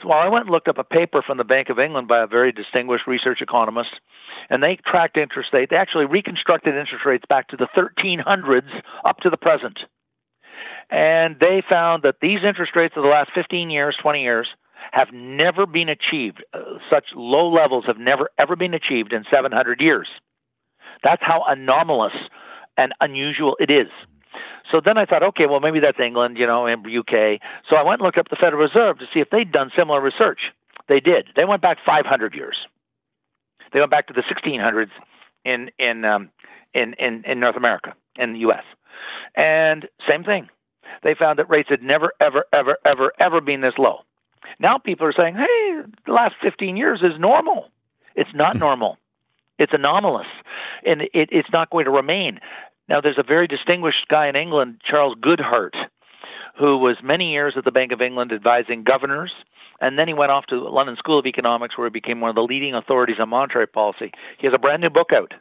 So, 0.00 0.08
well, 0.08 0.18
I 0.18 0.28
went 0.28 0.46
and 0.46 0.50
looked 0.50 0.68
up 0.68 0.78
a 0.78 0.84
paper 0.84 1.22
from 1.22 1.36
the 1.38 1.44
Bank 1.44 1.68
of 1.68 1.78
England 1.78 2.08
by 2.08 2.22
a 2.22 2.26
very 2.26 2.50
distinguished 2.50 3.06
research 3.06 3.40
economist, 3.42 4.00
and 4.50 4.62
they 4.62 4.78
tracked 4.86 5.16
interest 5.16 5.50
rates. 5.52 5.70
They 5.70 5.76
actually 5.76 6.06
reconstructed 6.06 6.74
interest 6.74 7.04
rates 7.04 7.24
back 7.28 7.48
to 7.48 7.56
the 7.56 7.68
1300s 7.76 8.82
up 9.04 9.18
to 9.20 9.30
the 9.30 9.36
present. 9.36 9.80
And 10.90 11.36
they 11.40 11.62
found 11.68 12.02
that 12.02 12.16
these 12.20 12.40
interest 12.46 12.72
rates 12.74 12.94
of 12.96 13.02
the 13.02 13.08
last 13.08 13.30
15 13.34 13.70
years, 13.70 13.96
20 14.00 14.22
years, 14.22 14.48
have 14.92 15.12
never 15.12 15.66
been 15.66 15.88
achieved. 15.88 16.44
Uh, 16.52 16.78
such 16.90 17.06
low 17.14 17.48
levels 17.48 17.84
have 17.86 17.98
never 17.98 18.30
ever 18.38 18.56
been 18.56 18.74
achieved 18.74 19.12
in 19.12 19.24
700 19.30 19.80
years. 19.80 20.08
That's 21.02 21.22
how 21.22 21.44
anomalous 21.46 22.14
and 22.76 22.92
unusual 23.00 23.56
it 23.60 23.70
is. 23.70 23.88
So 24.70 24.80
then 24.84 24.98
I 24.98 25.04
thought, 25.04 25.22
okay, 25.22 25.46
well 25.46 25.60
maybe 25.60 25.80
that's 25.80 26.00
England, 26.00 26.38
you 26.38 26.46
know, 26.46 26.66
and 26.66 26.84
UK. 26.86 27.40
So 27.68 27.76
I 27.76 27.82
went 27.82 28.00
and 28.00 28.02
looked 28.02 28.18
up 28.18 28.28
the 28.28 28.36
Federal 28.36 28.62
Reserve 28.62 28.98
to 28.98 29.06
see 29.12 29.20
if 29.20 29.30
they'd 29.30 29.52
done 29.52 29.70
similar 29.76 30.00
research. 30.00 30.52
They 30.88 31.00
did. 31.00 31.28
They 31.36 31.44
went 31.44 31.62
back 31.62 31.78
500 31.86 32.34
years. 32.34 32.56
They 33.72 33.80
went 33.80 33.90
back 33.90 34.06
to 34.08 34.12
the 34.12 34.22
1600s 34.22 34.90
in 35.44 35.70
in 35.78 36.04
um, 36.04 36.30
in, 36.72 36.94
in 36.94 37.24
in 37.24 37.40
North 37.40 37.56
America 37.56 37.94
in 38.16 38.32
the 38.32 38.40
U.S. 38.40 38.64
And 39.34 39.88
same 40.08 40.24
thing. 40.24 40.48
They 41.02 41.14
found 41.14 41.38
that 41.38 41.50
rates 41.50 41.68
had 41.68 41.82
never, 41.82 42.12
ever, 42.20 42.44
ever, 42.52 42.78
ever, 42.84 43.12
ever 43.18 43.40
been 43.40 43.60
this 43.60 43.74
low. 43.78 44.00
Now 44.58 44.78
people 44.78 45.06
are 45.06 45.12
saying, 45.12 45.34
hey, 45.34 45.82
the 46.06 46.12
last 46.12 46.34
15 46.42 46.76
years 46.76 47.00
is 47.02 47.18
normal. 47.18 47.68
It's 48.14 48.34
not 48.34 48.54
hmm. 48.54 48.60
normal. 48.60 48.98
It's 49.58 49.72
anomalous, 49.72 50.26
and 50.84 51.02
it, 51.02 51.28
it's 51.30 51.50
not 51.52 51.70
going 51.70 51.84
to 51.84 51.90
remain. 51.90 52.40
Now, 52.88 53.00
there's 53.00 53.18
a 53.18 53.22
very 53.22 53.46
distinguished 53.46 54.08
guy 54.08 54.26
in 54.26 54.34
England, 54.36 54.80
Charles 54.84 55.14
Goodhart, 55.14 55.74
who 56.58 56.76
was 56.76 56.96
many 57.02 57.30
years 57.30 57.54
at 57.56 57.64
the 57.64 57.70
Bank 57.70 57.92
of 57.92 58.02
England 58.02 58.32
advising 58.32 58.82
governors, 58.82 59.32
and 59.80 59.98
then 59.98 60.08
he 60.08 60.14
went 60.14 60.32
off 60.32 60.46
to 60.46 60.56
the 60.56 60.68
London 60.68 60.96
School 60.96 61.18
of 61.18 61.26
Economics, 61.26 61.78
where 61.78 61.86
he 61.86 61.90
became 61.90 62.20
one 62.20 62.30
of 62.30 62.36
the 62.36 62.42
leading 62.42 62.74
authorities 62.74 63.16
on 63.20 63.28
monetary 63.28 63.66
policy. 63.66 64.12
He 64.38 64.46
has 64.46 64.54
a 64.54 64.58
brand 64.58 64.82
new 64.82 64.90
book 64.90 65.12
out. 65.12 65.34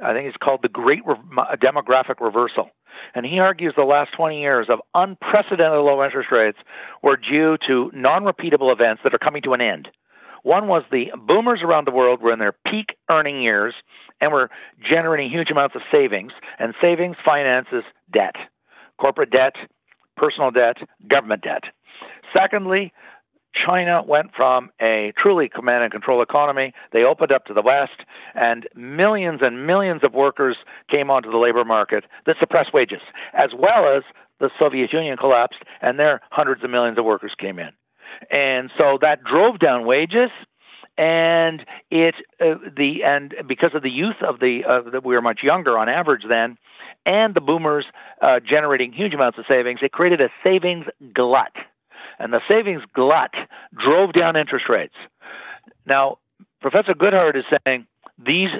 I 0.00 0.12
think 0.12 0.26
it's 0.26 0.36
called 0.36 0.60
The 0.62 0.68
Great 0.68 1.04
Re- 1.06 1.16
Demographic 1.56 2.20
Reversal. 2.20 2.70
And 3.14 3.26
he 3.26 3.38
argues 3.38 3.74
the 3.76 3.84
last 3.84 4.12
20 4.12 4.40
years 4.40 4.66
of 4.68 4.80
unprecedented 4.94 5.80
low 5.80 6.04
interest 6.04 6.30
rates 6.30 6.58
were 7.02 7.16
due 7.16 7.56
to 7.66 7.90
non 7.94 8.24
repeatable 8.24 8.72
events 8.72 9.02
that 9.04 9.14
are 9.14 9.18
coming 9.18 9.42
to 9.42 9.54
an 9.54 9.60
end. 9.60 9.88
One 10.42 10.66
was 10.66 10.82
the 10.90 11.12
boomers 11.16 11.62
around 11.62 11.86
the 11.86 11.92
world 11.92 12.20
were 12.20 12.32
in 12.32 12.38
their 12.38 12.52
peak 12.52 12.96
earning 13.08 13.40
years 13.40 13.74
and 14.20 14.32
were 14.32 14.50
generating 14.82 15.30
huge 15.30 15.50
amounts 15.50 15.76
of 15.76 15.82
savings, 15.90 16.32
and 16.58 16.74
savings 16.80 17.16
finances 17.24 17.84
debt, 18.12 18.34
corporate 19.00 19.30
debt, 19.30 19.54
personal 20.16 20.50
debt, 20.50 20.76
government 21.08 21.42
debt. 21.42 21.64
Secondly, 22.36 22.92
China 23.54 24.02
went 24.06 24.34
from 24.34 24.70
a 24.80 25.12
truly 25.16 25.48
command 25.48 25.84
and 25.84 25.92
control 25.92 26.22
economy. 26.22 26.72
They 26.92 27.04
opened 27.04 27.32
up 27.32 27.44
to 27.46 27.54
the 27.54 27.62
West, 27.62 28.04
and 28.34 28.66
millions 28.74 29.40
and 29.42 29.66
millions 29.66 30.02
of 30.02 30.14
workers 30.14 30.56
came 30.90 31.10
onto 31.10 31.30
the 31.30 31.38
labor 31.38 31.64
market 31.64 32.04
that 32.26 32.36
suppressed 32.40 32.72
wages, 32.72 33.00
as 33.34 33.50
well 33.56 33.94
as 33.94 34.02
the 34.40 34.50
Soviet 34.58 34.92
Union 34.92 35.16
collapsed, 35.16 35.62
and 35.80 35.98
there 35.98 36.20
hundreds 36.30 36.64
of 36.64 36.70
millions 36.70 36.98
of 36.98 37.04
workers 37.04 37.32
came 37.38 37.58
in. 37.58 37.70
And 38.30 38.70
so 38.78 38.98
that 39.00 39.24
drove 39.24 39.58
down 39.58 39.84
wages 39.86 40.30
and 40.98 41.64
it 41.90 42.16
uh, 42.40 42.54
the 42.76 43.02
and 43.02 43.34
because 43.46 43.70
of 43.74 43.82
the 43.82 43.90
youth 43.90 44.16
of 44.20 44.40
the 44.40 44.62
uh, 44.68 44.90
that 44.90 45.04
we 45.04 45.14
were 45.14 45.22
much 45.22 45.42
younger 45.42 45.78
on 45.78 45.88
average 45.88 46.24
then 46.28 46.58
and 47.06 47.34
the 47.34 47.40
boomers 47.40 47.86
uh, 48.20 48.40
generating 48.40 48.92
huge 48.92 49.14
amounts 49.14 49.38
of 49.38 49.44
savings, 49.48 49.80
it 49.82 49.92
created 49.92 50.20
a 50.20 50.28
savings 50.44 50.86
glut. 51.12 51.52
And 52.18 52.32
the 52.32 52.40
savings 52.48 52.82
glut 52.94 53.32
drove 53.76 54.12
down 54.12 54.36
interest 54.36 54.68
rates. 54.68 54.94
Now, 55.86 56.18
Professor 56.60 56.94
Goodhart 56.94 57.36
is 57.36 57.44
saying 57.66 57.86
these 58.24 58.50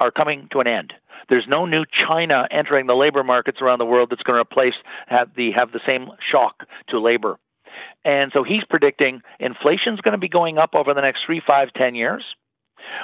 are 0.00 0.10
coming 0.10 0.48
to 0.52 0.60
an 0.60 0.66
end. 0.66 0.92
There's 1.28 1.46
no 1.48 1.66
new 1.66 1.84
China 1.86 2.46
entering 2.50 2.86
the 2.86 2.94
labor 2.94 3.24
markets 3.24 3.60
around 3.60 3.78
the 3.78 3.86
world 3.86 4.10
that's 4.10 4.22
going 4.22 4.36
to 4.36 4.40
replace 4.40 4.74
have 5.06 5.30
the 5.36 5.50
have 5.52 5.72
the 5.72 5.80
same 5.86 6.10
shock 6.30 6.64
to 6.88 7.00
labor. 7.00 7.38
And 8.04 8.30
so 8.32 8.42
he's 8.42 8.64
predicting 8.64 9.22
inflation's 9.40 10.00
going 10.00 10.12
to 10.12 10.18
be 10.18 10.28
going 10.28 10.58
up 10.58 10.74
over 10.74 10.94
the 10.94 11.00
next 11.00 11.24
three, 11.26 11.42
five, 11.44 11.72
ten 11.74 11.94
years. 11.94 12.22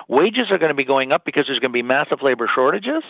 Wages 0.08 0.50
are 0.50 0.58
going 0.58 0.70
to 0.70 0.74
be 0.74 0.84
going 0.84 1.12
up 1.12 1.24
because 1.24 1.46
there's 1.46 1.58
going 1.58 1.72
to 1.72 1.76
be 1.76 1.82
massive 1.82 2.22
labor 2.22 2.48
shortages 2.52 3.02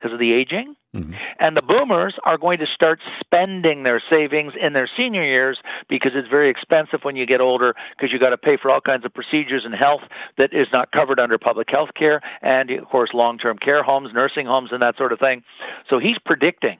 because 0.00 0.12
of 0.12 0.18
the 0.18 0.32
aging. 0.32 0.74
Mm-hmm. 0.94 1.12
And 1.38 1.56
the 1.56 1.62
boomers 1.62 2.14
are 2.24 2.36
going 2.36 2.58
to 2.58 2.66
start 2.66 3.00
spending 3.20 3.84
their 3.84 4.02
savings 4.10 4.54
in 4.60 4.72
their 4.72 4.88
senior 4.96 5.22
years 5.22 5.58
because 5.88 6.12
it's 6.14 6.28
very 6.28 6.50
expensive 6.50 7.00
when 7.02 7.16
you 7.16 7.26
get 7.26 7.40
older 7.40 7.74
because 7.96 8.12
you 8.12 8.18
got 8.18 8.30
to 8.30 8.38
pay 8.38 8.56
for 8.56 8.70
all 8.70 8.80
kinds 8.80 9.04
of 9.04 9.14
procedures 9.14 9.64
and 9.64 9.74
health 9.74 10.02
that 10.36 10.52
is 10.52 10.66
not 10.72 10.90
covered 10.90 11.20
under 11.20 11.38
public 11.38 11.68
health 11.70 11.90
care 11.94 12.20
and 12.42 12.70
of 12.70 12.86
course 12.86 13.10
long-term 13.14 13.58
care 13.58 13.82
homes, 13.82 14.10
nursing 14.12 14.46
homes 14.46 14.70
and 14.72 14.82
that 14.82 14.96
sort 14.96 15.12
of 15.12 15.20
thing. 15.20 15.42
So 15.88 15.98
he's 15.98 16.18
predicting 16.24 16.78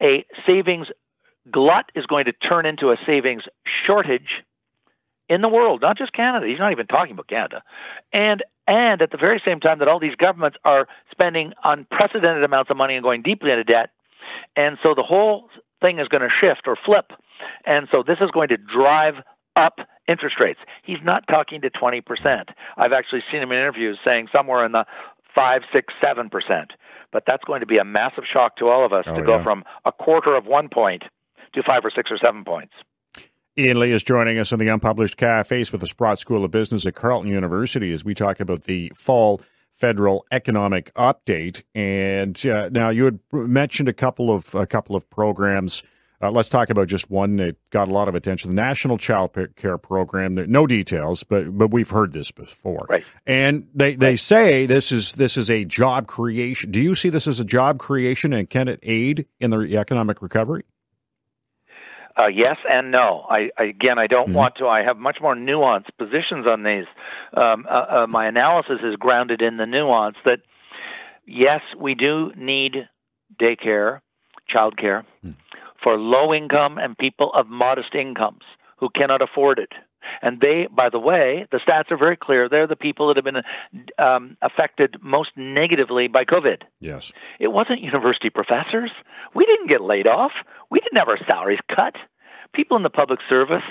a 0.00 0.24
savings 0.46 0.88
glut 1.50 1.90
is 1.94 2.06
going 2.06 2.26
to 2.26 2.32
turn 2.32 2.66
into 2.66 2.90
a 2.90 2.96
savings 3.06 3.42
shortage 3.86 4.44
in 5.28 5.42
the 5.42 5.48
world, 5.48 5.82
not 5.82 5.98
just 5.98 6.12
Canada. 6.12 6.46
He's 6.46 6.58
not 6.58 6.72
even 6.72 6.86
talking 6.86 7.12
about 7.12 7.28
Canada. 7.28 7.62
And 8.12 8.42
and 8.68 9.00
at 9.00 9.10
the 9.10 9.16
very 9.16 9.40
same 9.44 9.58
time 9.58 9.78
that 9.80 9.88
all 9.88 9.98
these 9.98 10.14
governments 10.14 10.58
are 10.64 10.86
spending 11.10 11.54
unprecedented 11.64 12.44
amounts 12.44 12.70
of 12.70 12.76
money 12.76 12.94
and 12.94 13.02
going 13.02 13.22
deeply 13.22 13.50
into 13.50 13.64
debt. 13.64 13.90
And 14.54 14.76
so 14.82 14.94
the 14.94 15.02
whole 15.02 15.48
thing 15.80 15.98
is 15.98 16.06
going 16.06 16.20
to 16.20 16.28
shift 16.28 16.62
or 16.66 16.76
flip. 16.76 17.12
And 17.64 17.88
so 17.90 18.04
this 18.06 18.18
is 18.20 18.30
going 18.30 18.48
to 18.48 18.58
drive 18.58 19.14
up 19.56 19.80
interest 20.06 20.36
rates. 20.38 20.60
He's 20.82 20.98
not 21.02 21.26
talking 21.28 21.62
to 21.62 21.70
20%. 21.70 22.44
I've 22.76 22.92
actually 22.92 23.22
seen 23.32 23.42
him 23.42 23.50
in 23.52 23.58
interviews 23.58 23.98
saying 24.04 24.28
somewhere 24.30 24.64
in 24.66 24.72
the 24.72 24.84
5, 25.34 25.62
6, 25.72 25.94
7%. 26.04 26.66
But 27.10 27.22
that's 27.26 27.44
going 27.44 27.60
to 27.60 27.66
be 27.66 27.78
a 27.78 27.84
massive 27.84 28.24
shock 28.30 28.56
to 28.56 28.68
all 28.68 28.84
of 28.84 28.92
us 28.92 29.04
oh, 29.08 29.16
to 29.16 29.22
go 29.22 29.42
from 29.42 29.64
a 29.86 29.92
quarter 29.92 30.36
of 30.36 30.44
one 30.44 30.68
point 30.68 31.04
to 31.54 31.62
5 31.62 31.84
or 31.84 31.90
6 31.90 32.10
or 32.10 32.18
7 32.18 32.44
points. 32.44 32.74
Ian 33.58 33.80
Lee 33.80 33.90
is 33.90 34.04
joining 34.04 34.38
us 34.38 34.52
in 34.52 34.60
the 34.60 34.68
Unpublished 34.68 35.16
Cafes 35.16 35.72
with 35.72 35.80
the 35.80 35.86
Sprott 35.88 36.20
School 36.20 36.44
of 36.44 36.52
Business 36.52 36.86
at 36.86 36.94
Carleton 36.94 37.32
University 37.32 37.92
as 37.92 38.04
we 38.04 38.14
talk 38.14 38.38
about 38.38 38.64
the 38.64 38.92
fall 38.94 39.40
federal 39.72 40.24
economic 40.30 40.94
update. 40.94 41.64
And 41.74 42.40
uh, 42.46 42.68
now 42.68 42.90
you 42.90 43.04
had 43.04 43.18
mentioned 43.32 43.88
a 43.88 43.92
couple 43.92 44.30
of 44.30 44.54
a 44.54 44.64
couple 44.64 44.94
of 44.94 45.10
programs. 45.10 45.82
Uh, 46.20 46.30
let's 46.30 46.48
talk 46.48 46.70
about 46.70 46.86
just 46.86 47.10
one 47.10 47.36
that 47.36 47.56
got 47.70 47.88
a 47.88 47.92
lot 47.92 48.06
of 48.06 48.14
attention: 48.14 48.50
the 48.50 48.56
National 48.56 48.96
Child 48.96 49.36
Care 49.56 49.78
Program. 49.78 50.36
No 50.36 50.68
details, 50.68 51.24
but 51.24 51.58
but 51.58 51.72
we've 51.72 51.90
heard 51.90 52.12
this 52.12 52.30
before. 52.30 52.86
Right. 52.88 53.04
And 53.26 53.66
they, 53.74 53.96
they 53.96 54.10
right. 54.10 54.18
say 54.20 54.66
this 54.66 54.92
is 54.92 55.14
this 55.14 55.36
is 55.36 55.50
a 55.50 55.64
job 55.64 56.06
creation. 56.06 56.70
Do 56.70 56.80
you 56.80 56.94
see 56.94 57.08
this 57.08 57.26
as 57.26 57.40
a 57.40 57.44
job 57.44 57.80
creation, 57.80 58.32
and 58.32 58.48
can 58.48 58.68
it 58.68 58.78
aid 58.84 59.26
in 59.40 59.50
the 59.50 59.76
economic 59.76 60.22
recovery? 60.22 60.62
Uh, 62.18 62.26
yes 62.26 62.56
and 62.68 62.90
no. 62.90 63.26
I, 63.28 63.50
I 63.58 63.64
again, 63.64 63.98
I 63.98 64.06
don't 64.06 64.28
mm-hmm. 64.28 64.36
want 64.36 64.56
to. 64.56 64.66
I 64.66 64.82
have 64.82 64.96
much 64.96 65.18
more 65.20 65.34
nuanced 65.36 65.90
positions 65.98 66.46
on 66.46 66.64
these. 66.64 66.86
Um, 67.34 67.66
uh, 67.70 67.84
uh, 67.88 68.06
my 68.08 68.26
analysis 68.26 68.80
is 68.82 68.96
grounded 68.96 69.40
in 69.40 69.56
the 69.56 69.66
nuance 69.66 70.16
that 70.24 70.40
yes, 71.26 71.60
we 71.76 71.94
do 71.94 72.32
need 72.36 72.88
daycare, 73.40 74.00
childcare 74.52 75.04
mm. 75.24 75.36
for 75.82 75.96
low 75.96 76.34
income 76.34 76.78
and 76.78 76.98
people 76.98 77.32
of 77.34 77.46
modest 77.48 77.94
incomes 77.94 78.42
who 78.78 78.88
cannot 78.90 79.22
afford 79.22 79.58
it. 79.58 79.72
And 80.22 80.40
they, 80.40 80.68
by 80.70 80.88
the 80.88 80.98
way, 80.98 81.46
the 81.50 81.58
stats 81.58 81.90
are 81.90 81.96
very 81.96 82.16
clear. 82.16 82.48
They're 82.48 82.66
the 82.66 82.76
people 82.76 83.08
that 83.08 83.16
have 83.16 83.24
been 83.24 83.42
um, 83.98 84.36
affected 84.42 84.96
most 85.02 85.30
negatively 85.36 86.08
by 86.08 86.24
COVID. 86.24 86.62
Yes. 86.80 87.12
It 87.38 87.48
wasn't 87.48 87.80
university 87.80 88.30
professors. 88.30 88.90
We 89.34 89.46
didn't 89.46 89.68
get 89.68 89.80
laid 89.82 90.06
off. 90.06 90.32
We 90.70 90.80
didn't 90.80 90.98
have 90.98 91.08
our 91.08 91.18
salaries 91.26 91.60
cut. 91.74 91.94
People 92.54 92.76
in 92.76 92.82
the 92.82 92.90
public 92.90 93.20
service, 93.28 93.62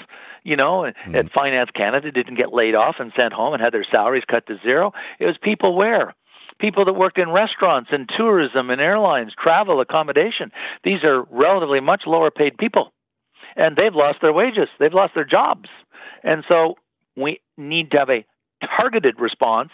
you 0.44 0.56
know, 0.56 0.92
mm. 1.08 1.16
at 1.16 1.32
Finance 1.32 1.72
Canada 1.74 2.12
didn't 2.12 2.36
get 2.36 2.54
laid 2.54 2.76
off 2.76 2.96
and 3.00 3.12
sent 3.16 3.34
home 3.34 3.54
and 3.54 3.62
had 3.62 3.74
their 3.74 3.86
salaries 3.90 4.24
cut 4.28 4.46
to 4.48 4.58
zero. 4.64 4.94
It 5.20 5.26
was 5.26 5.36
people 5.42 5.76
where? 5.76 6.14
people 6.60 6.86
that 6.86 6.94
worked 6.94 7.18
in 7.18 7.30
restaurants 7.30 7.90
and 7.92 8.10
tourism 8.16 8.70
and 8.70 8.82
airlines, 8.82 9.34
travel, 9.38 9.80
accommodation. 9.80 10.52
These 10.84 11.04
are 11.04 11.24
relatively 11.30 11.80
much 11.80 12.04
lower 12.06 12.32
paid 12.32 12.58
people. 12.58 12.94
And 13.58 13.76
they've 13.76 13.94
lost 13.94 14.20
their 14.22 14.32
wages, 14.32 14.70
they've 14.80 14.94
lost 14.94 15.14
their 15.16 15.26
jobs. 15.26 15.70
And 16.24 16.46
so 16.48 16.76
we 17.16 17.42
need 17.58 17.92
to 17.92 17.98
have 17.98 18.10
a 18.10 18.26
targeted 18.80 19.20
response, 19.20 19.72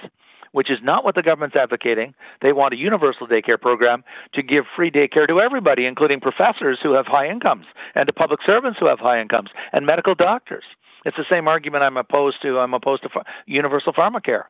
which 0.53 0.71
is 0.71 0.79
not 0.81 1.03
what 1.03 1.15
the 1.15 1.21
government's 1.21 1.55
advocating. 1.55 2.15
They 2.41 2.53
want 2.53 2.73
a 2.73 2.77
universal 2.77 3.27
daycare 3.27 3.59
program 3.59 4.03
to 4.33 4.41
give 4.41 4.65
free 4.75 4.89
daycare 4.89 5.27
to 5.27 5.41
everybody, 5.41 5.85
including 5.85 6.21
professors 6.21 6.79
who 6.81 6.93
have 6.93 7.05
high 7.05 7.29
incomes, 7.29 7.65
and 7.93 8.07
to 8.07 8.13
public 8.13 8.39
servants 8.45 8.79
who 8.79 8.87
have 8.87 8.99
high 8.99 9.19
incomes, 9.21 9.49
and 9.73 9.85
medical 9.85 10.15
doctors. 10.15 10.63
It's 11.05 11.17
the 11.17 11.25
same 11.29 11.47
argument 11.47 11.83
I'm 11.83 11.97
opposed 11.97 12.41
to. 12.43 12.59
I'm 12.59 12.73
opposed 12.73 13.03
to 13.03 13.09
universal 13.45 13.93
pharmacare. 13.93 14.43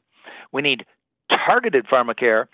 We 0.52 0.62
need 0.62 0.86
targeted 1.30 1.88
pharmacare, 1.88 2.46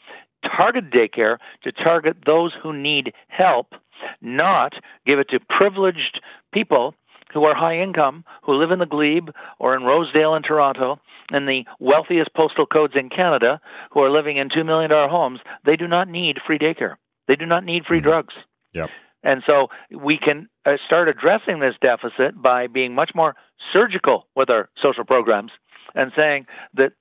targeted 0.45 0.91
daycare 0.91 1.38
to 1.63 1.71
target 1.71 2.17
those 2.25 2.53
who 2.62 2.71
need 2.71 3.13
help, 3.27 3.74
not 4.21 4.74
give 5.05 5.19
it 5.19 5.29
to 5.29 5.39
privileged 5.39 6.21
people 6.51 6.93
who 7.33 7.43
are 7.43 7.55
high 7.55 7.77
income, 7.77 8.23
who 8.43 8.53
live 8.53 8.71
in 8.71 8.79
the 8.79 8.85
Glebe 8.85 9.29
or 9.59 9.75
in 9.75 9.83
Rosedale 9.83 10.35
in 10.35 10.43
Toronto, 10.43 10.99
in 11.31 11.45
the 11.45 11.65
wealthiest 11.79 12.33
postal 12.33 12.65
codes 12.65 12.93
in 12.95 13.09
Canada, 13.09 13.61
who 13.91 14.01
are 14.01 14.09
living 14.09 14.37
in 14.37 14.49
$2 14.49 14.65
million 14.65 14.89
homes, 14.91 15.39
they 15.63 15.75
do 15.75 15.87
not 15.87 16.07
need 16.07 16.39
free 16.45 16.57
daycare. 16.57 16.95
They 17.27 17.35
do 17.35 17.45
not 17.45 17.63
need 17.63 17.85
free 17.85 17.99
mm-hmm. 17.99 18.07
drugs. 18.07 18.33
Yep. 18.73 18.89
And 19.23 19.43
so 19.45 19.67
we 19.91 20.17
can 20.17 20.47
uh, 20.65 20.77
start 20.85 21.09
addressing 21.09 21.59
this 21.59 21.75
deficit 21.81 22.41
by 22.41 22.67
being 22.67 22.95
much 22.95 23.11
more 23.13 23.35
surgical 23.71 24.27
with 24.35 24.49
our 24.49 24.69
social 24.81 25.03
programs 25.03 25.51
and 25.93 26.11
saying 26.15 26.45
that 26.73 26.93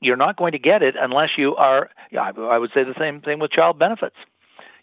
you're 0.00 0.16
not 0.16 0.36
going 0.36 0.52
to 0.52 0.58
get 0.58 0.82
it 0.82 0.94
unless 0.98 1.30
you 1.36 1.56
are, 1.56 1.90
I 2.18 2.58
would 2.58 2.70
say 2.72 2.84
the 2.84 2.94
same 2.98 3.20
thing 3.20 3.38
with 3.40 3.50
child 3.50 3.78
benefits. 3.78 4.16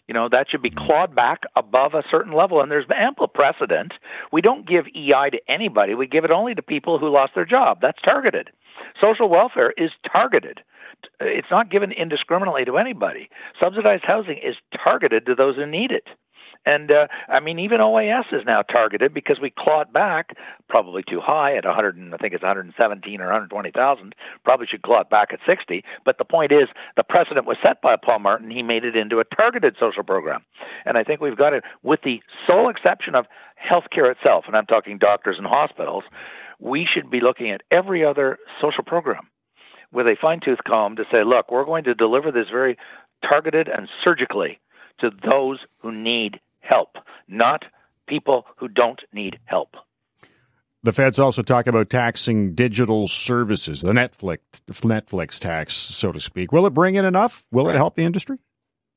You 0.08 0.14
know, 0.14 0.28
that 0.30 0.50
should 0.50 0.62
be 0.62 0.70
clawed 0.70 1.14
back 1.14 1.42
above 1.54 1.94
a 1.94 2.02
certain 2.10 2.32
level. 2.32 2.60
And 2.60 2.70
there's 2.70 2.86
ample 2.94 3.28
precedent. 3.28 3.92
We 4.32 4.40
don't 4.40 4.66
give 4.66 4.86
EI 4.96 5.30
to 5.30 5.40
anybody, 5.48 5.94
we 5.94 6.06
give 6.06 6.24
it 6.24 6.30
only 6.30 6.54
to 6.54 6.62
people 6.62 6.98
who 6.98 7.10
lost 7.10 7.34
their 7.34 7.44
job. 7.44 7.78
That's 7.80 8.00
targeted. 8.02 8.50
Social 9.00 9.28
welfare 9.28 9.72
is 9.76 9.90
targeted. 10.10 10.62
It's 11.20 11.50
not 11.50 11.70
given 11.70 11.92
indiscriminately 11.92 12.64
to 12.64 12.78
anybody. 12.78 13.28
Subsidized 13.62 14.04
housing 14.04 14.38
is 14.38 14.56
targeted 14.84 15.26
to 15.26 15.34
those 15.34 15.56
who 15.56 15.66
need 15.66 15.92
it. 15.92 16.08
And 16.68 16.90
uh, 16.90 17.06
I 17.28 17.40
mean, 17.40 17.58
even 17.58 17.80
OAS 17.80 18.30
is 18.30 18.42
now 18.44 18.60
targeted 18.60 19.14
because 19.14 19.40
we 19.40 19.50
clawed 19.50 19.90
back 19.90 20.36
probably 20.68 21.02
too 21.02 21.18
high 21.18 21.56
at 21.56 21.64
100. 21.64 21.96
And 21.96 22.12
I 22.14 22.18
think 22.18 22.34
it's 22.34 22.42
117 22.42 23.20
or 23.22 23.24
120,000. 23.24 24.14
Probably 24.44 24.66
should 24.66 24.82
claw 24.82 25.00
it 25.00 25.08
back 25.08 25.32
at 25.32 25.38
60. 25.46 25.82
But 26.04 26.18
the 26.18 26.26
point 26.26 26.52
is, 26.52 26.68
the 26.98 27.04
precedent 27.04 27.46
was 27.46 27.56
set 27.62 27.80
by 27.80 27.96
Paul 27.96 28.18
Martin. 28.18 28.50
He 28.50 28.62
made 28.62 28.84
it 28.84 28.96
into 28.96 29.18
a 29.18 29.24
targeted 29.24 29.76
social 29.80 30.02
program, 30.02 30.44
and 30.84 30.98
I 30.98 31.04
think 31.04 31.22
we've 31.22 31.38
got 31.38 31.54
it 31.54 31.64
with 31.82 32.02
the 32.02 32.22
sole 32.46 32.68
exception 32.68 33.14
of 33.14 33.24
healthcare 33.58 34.12
itself. 34.12 34.44
And 34.46 34.54
I'm 34.54 34.66
talking 34.66 34.98
doctors 34.98 35.38
and 35.38 35.46
hospitals. 35.46 36.04
We 36.60 36.86
should 36.86 37.10
be 37.10 37.20
looking 37.20 37.50
at 37.50 37.62
every 37.70 38.04
other 38.04 38.36
social 38.60 38.84
program 38.84 39.28
with 39.90 40.06
a 40.06 40.16
fine 40.20 40.40
tooth 40.40 40.58
comb 40.66 40.96
to 40.96 41.04
say, 41.10 41.24
look, 41.24 41.50
we're 41.50 41.64
going 41.64 41.84
to 41.84 41.94
deliver 41.94 42.30
this 42.30 42.50
very 42.50 42.76
targeted 43.26 43.68
and 43.68 43.88
surgically 44.04 44.60
to 45.00 45.10
those 45.30 45.60
who 45.80 45.92
need 45.92 46.40
help, 46.68 46.96
not 47.26 47.64
people 48.06 48.46
who 48.56 48.68
don't 48.68 49.00
need 49.12 49.38
help. 49.44 49.76
The 50.84 50.92
feds 50.92 51.18
also 51.18 51.42
talk 51.42 51.66
about 51.66 51.90
taxing 51.90 52.54
digital 52.54 53.08
services, 53.08 53.82
the 53.82 53.92
Netflix 53.92 54.38
Netflix 54.68 55.40
tax, 55.40 55.74
so 55.74 56.12
to 56.12 56.20
speak. 56.20 56.52
Will 56.52 56.66
it 56.66 56.74
bring 56.74 56.94
in 56.94 57.04
enough? 57.04 57.46
Will 57.50 57.68
it 57.68 57.74
help 57.74 57.96
the 57.96 58.04
industry? 58.04 58.38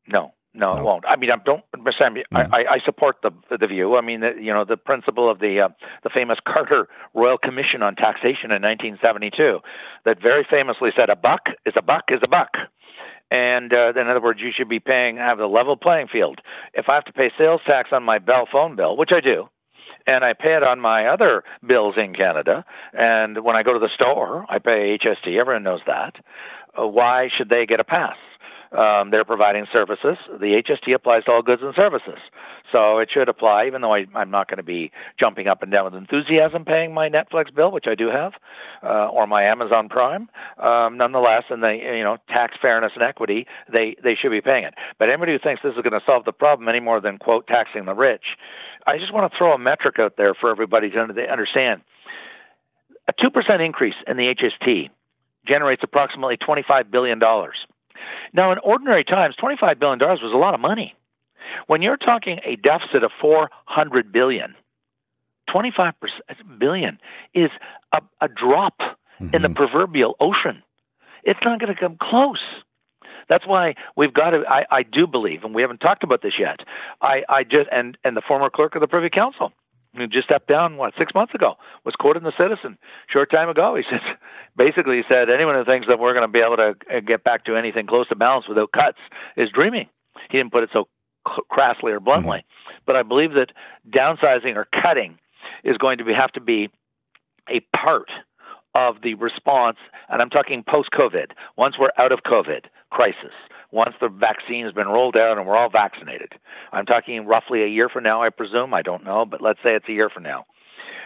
No, 0.08 0.34
no, 0.54 0.72
no. 0.72 0.78
it 0.78 0.84
won't. 0.84 1.06
I 1.08 1.16
mean, 1.16 1.32
I 1.32 1.38
don't, 1.44 1.64
Sam. 1.98 2.16
Mm-hmm. 2.16 2.54
I, 2.54 2.66
I 2.70 2.80
support 2.86 3.18
the 3.24 3.32
the 3.58 3.66
view. 3.66 3.96
I 3.96 4.02
mean, 4.02 4.20
the, 4.20 4.34
you 4.40 4.54
know, 4.54 4.64
the 4.64 4.78
principle 4.78 5.30
of 5.30 5.40
the 5.40 5.62
uh, 5.62 5.70
the 6.04 6.10
famous 6.10 6.38
Carter 6.48 6.88
Royal 7.16 7.40
Commission 7.40 7.82
on 7.82 7.96
Taxation 7.96 8.52
in 8.52 8.62
1972, 8.62 9.60
that 10.06 10.22
very 10.22 10.46
famously 10.50 10.92
said, 10.96 11.10
"A 11.10 11.16
buck 11.16 11.48
is 11.66 11.74
a 11.76 11.82
buck 11.82 12.06
is 12.10 12.20
a 12.24 12.30
buck." 12.30 12.52
And 13.32 13.74
uh, 13.74 13.94
in 13.96 14.08
other 14.08 14.22
words, 14.22 14.42
you 14.42 14.52
should 14.56 14.70
be 14.70 14.80
paying 14.80 15.18
have 15.18 15.40
a 15.40 15.48
level 15.48 15.78
playing 15.78 16.10
field. 16.10 16.40
If 16.74 16.90
I 16.90 16.96
have 16.96 17.06
to 17.06 17.14
pay 17.14 17.32
sales 17.38 17.62
tax 17.66 17.90
on 17.92 18.04
my 18.04 18.20
Bell 18.20 18.48
phone 18.52 18.76
bill, 18.76 18.98
which 18.98 19.12
I 19.12 19.22
do, 19.22 19.50
and 20.06 20.26
I 20.26 20.34
pay 20.34 20.56
it 20.56 20.64
on 20.64 20.80
my 20.80 21.08
other 21.08 21.44
bills 21.66 21.96
in 21.98 22.14
Canada, 22.14 22.66
and 22.94 23.44
when 23.44 23.56
I 23.56 23.64
go 23.64 23.74
to 23.74 23.80
the 23.80 23.90
store, 23.94 24.46
I 24.50 24.60
pay 24.60 24.98
HST. 24.98 25.40
Everyone 25.40 25.64
knows 25.64 25.82
that. 25.88 26.16
Uh, 26.78 26.88
why 26.88 27.30
should 27.36 27.50
they 27.50 27.66
get 27.66 27.80
a 27.80 27.84
pass? 27.86 28.18
Um, 28.72 29.12
they're 29.12 29.26
providing 29.26 29.68
services. 29.72 30.18
The 30.30 30.64
HST 30.64 30.94
applies 30.94 31.26
to 31.26 31.32
all 31.32 31.42
goods 31.42 31.62
and 31.62 31.76
services. 31.76 32.20
So 32.72 33.00
it 33.00 33.10
should 33.12 33.28
apply, 33.28 33.68
even 33.68 33.82
though 33.82 33.94
I, 33.94 34.06
am 34.16 34.32
not 34.32 34.48
going 34.48 34.58
to 34.58 34.64
be 34.64 34.92
jumping 35.20 35.48
up 35.48 35.62
and 35.62 35.72
down 35.72 35.86
with 35.86 35.94
enthusiasm 35.94 36.64
paying 36.64 36.94
my 36.94 37.10
Netflix 37.10 37.54
bill, 37.54 37.72
which 37.72 37.86
I 37.88 37.96
do 37.96 38.08
have, 38.08 38.34
uh, 38.82 39.08
or 39.08 39.28
my 39.28 39.44
Amazon 39.44 39.90
Prime. 39.90 40.30
Um, 40.58 40.96
nonetheless, 40.96 41.44
in 41.50 41.60
the 41.60 41.74
you 41.74 42.04
know 42.04 42.18
tax 42.30 42.56
fairness 42.62 42.94
and 42.96 43.04
equity, 43.04 43.46
they 43.72 43.98
they 44.02 44.16
should 44.16 44.32
be 44.32 44.42
paying 44.42 44.64
it. 44.64 44.74
But 44.98 45.10
anybody 45.10 45.34
who 45.34 45.40
thinks 45.40 45.62
this 45.64 45.76
is 45.76 45.82
going 45.82 46.00
to 46.00 46.06
solve 46.06 46.24
the 46.24 46.32
problem 46.32 46.70
any 46.70 46.80
more 46.80 47.02
than 47.02 47.18
quote 47.18 47.48
taxing 47.48 47.86
the 47.86 47.94
rich, 47.94 48.38
I 48.88 48.98
just 48.98 49.14
want 49.14 49.30
to 49.30 49.38
throw 49.38 49.54
a 49.54 49.58
metric 49.58 50.00
out 50.00 50.16
there 50.16 50.34
for 50.34 50.50
everybody 50.50 50.90
to 50.92 51.00
understand. 51.00 51.82
A 53.10 53.14
two 53.22 53.30
percent 53.30 53.62
increase 53.62 53.96
in 54.08 54.16
the 54.16 54.34
HST 54.34 54.90
generates 55.46 55.84
approximately 55.84 56.38
$25 56.38 56.92
billion. 56.92 57.20
Now, 58.34 58.52
in 58.52 58.58
ordinary 58.60 59.04
times, 59.04 59.36
$25 59.42 59.80
billion 59.80 60.00
was 60.00 60.34
a 60.34 60.38
lot 60.38 60.54
of 60.54 60.60
money. 60.60 60.96
When 61.68 61.82
you're 61.82 61.98
talking 61.98 62.40
a 62.46 62.56
deficit 62.56 63.04
of 63.04 63.12
400 63.20 64.12
billion, 64.12 64.56
25 65.52 65.94
billion 66.58 67.00
is 67.34 67.50
a, 67.94 68.02
a 68.22 68.28
drop 68.28 68.80
mm-hmm. 68.80 69.36
in 69.36 69.42
the 69.42 69.50
mm-hmm. 69.50 69.56
proverbial 69.56 70.16
ocean. 70.20 70.64
It's 71.24 71.40
not 71.44 71.60
going 71.60 71.74
to 71.74 71.80
come 71.80 71.98
close. 72.02 72.42
That's 73.30 73.46
why 73.46 73.76
we've 73.96 74.14
got 74.14 74.32
to. 74.32 74.44
I, 74.48 74.66
I 74.72 74.84
do 74.84 75.08
believe, 75.08 75.44
and 75.44 75.56
we 75.56 75.62
haven't 75.62 75.80
talked 75.80 76.04
about 76.04 76.22
this 76.22 76.34
yet. 76.38 76.62
I, 77.02 77.24
I 77.30 77.44
just 77.44 77.70
and 77.72 77.98
and 78.04 78.18
the 78.18 78.22
former 78.22 78.50
clerk 78.50 78.76
of 78.76 78.82
the 78.82 78.88
Privy 78.88 79.10
Council 79.10 79.54
who 79.96 80.08
just 80.08 80.28
stepped 80.28 80.48
down 80.48 80.78
what 80.78 80.94
six 80.98 81.14
months 81.14 81.34
ago 81.34 81.56
was 81.84 81.96
quoted 81.96 82.20
in 82.20 82.24
the 82.24 82.34
Citizen 82.38 82.78
short 83.10 83.30
time 83.30 83.50
ago. 83.50 83.76
He 83.76 83.84
said, 83.90 84.00
basically, 84.58 84.98
he 84.98 85.04
said 85.10 85.30
anyone 85.30 85.56
who 85.56 85.66
thinks 85.66 85.88
that 85.88 86.00
we're 86.00 86.14
going 86.14 86.28
to 86.28 86.32
be 86.32 86.40
able 86.40 86.58
to 86.58 86.76
uh, 86.94 87.00
get 87.02 87.24
back 87.24 87.46
to 87.46 87.56
anything 87.56 87.88
close 87.88 88.08
to 88.10 88.16
balance 88.16 88.48
without 88.48 88.72
cuts 88.72 89.00
is 89.36 89.50
dreaming. 89.50 89.88
He 90.30 90.38
didn't 90.38 90.52
put 90.52 90.64
it 90.64 90.70
so 90.74 90.88
crassly 91.26 91.92
or 91.92 92.00
bluntly, 92.00 92.40
mm-hmm. 92.40 92.78
but 92.86 92.96
I 92.96 93.04
believe 93.04 93.34
that 93.34 93.52
downsizing 93.90 94.56
or 94.56 94.68
cutting 94.82 95.18
is 95.64 95.78
going 95.78 95.98
to 95.98 96.06
be, 96.06 96.14
have 96.14 96.32
to 96.34 96.42
be 96.42 96.70
a 97.50 97.60
part 97.76 98.10
of 98.76 99.02
the 99.04 99.16
response, 99.16 99.78
and 100.10 100.22
I'm 100.22 100.30
talking 100.30 100.64
post-COVID. 100.68 101.32
Once 101.58 101.76
we're 101.78 101.92
out 101.98 102.12
of 102.12 102.20
COVID 102.24 102.66
crisis, 102.90 103.34
once 103.72 103.96
the 104.02 104.10
vaccine 104.10 104.66
has 104.66 104.74
been 104.74 104.88
rolled 104.88 105.16
out 105.16 105.38
and 105.38 105.48
we're 105.48 105.58
all 105.58 105.70
vaccinated. 105.70 106.34
I'm 106.72 106.86
talking 106.86 107.26
roughly 107.26 107.64
a 107.64 107.68
year 107.68 107.90
from 107.90 108.04
now, 108.04 108.22
I 108.22 108.30
presume. 108.30 108.74
I 108.74 108.82
don't 108.82 109.04
know, 109.04 109.26
but 109.26 109.42
let's 109.42 109.60
say 109.64 109.76
it's 109.76 109.88
a 109.88 109.94
year 109.94 110.10
from 110.10 110.24
now. 110.24 110.46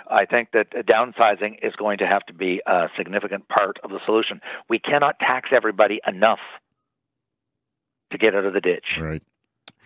I 0.10 0.26
think 0.26 0.50
that 0.54 0.72
downsizing 0.72 1.58
is 1.64 1.76
going 1.76 1.98
to 2.00 2.08
have 2.08 2.26
to 2.28 2.34
be 2.34 2.62
a 2.68 2.88
significant 2.98 3.48
part 3.48 3.80
of 3.84 3.90
the 3.90 4.00
solution. 4.06 4.40
We 4.70 4.80
cannot 4.80 5.20
tax 5.20 5.50
everybody 5.52 6.00
enough 6.08 6.40
to 8.12 8.18
get 8.18 8.36
out 8.36 8.46
of 8.46 8.54
the 8.54 8.62
ditch. 8.62 8.86
Right. 9.00 9.24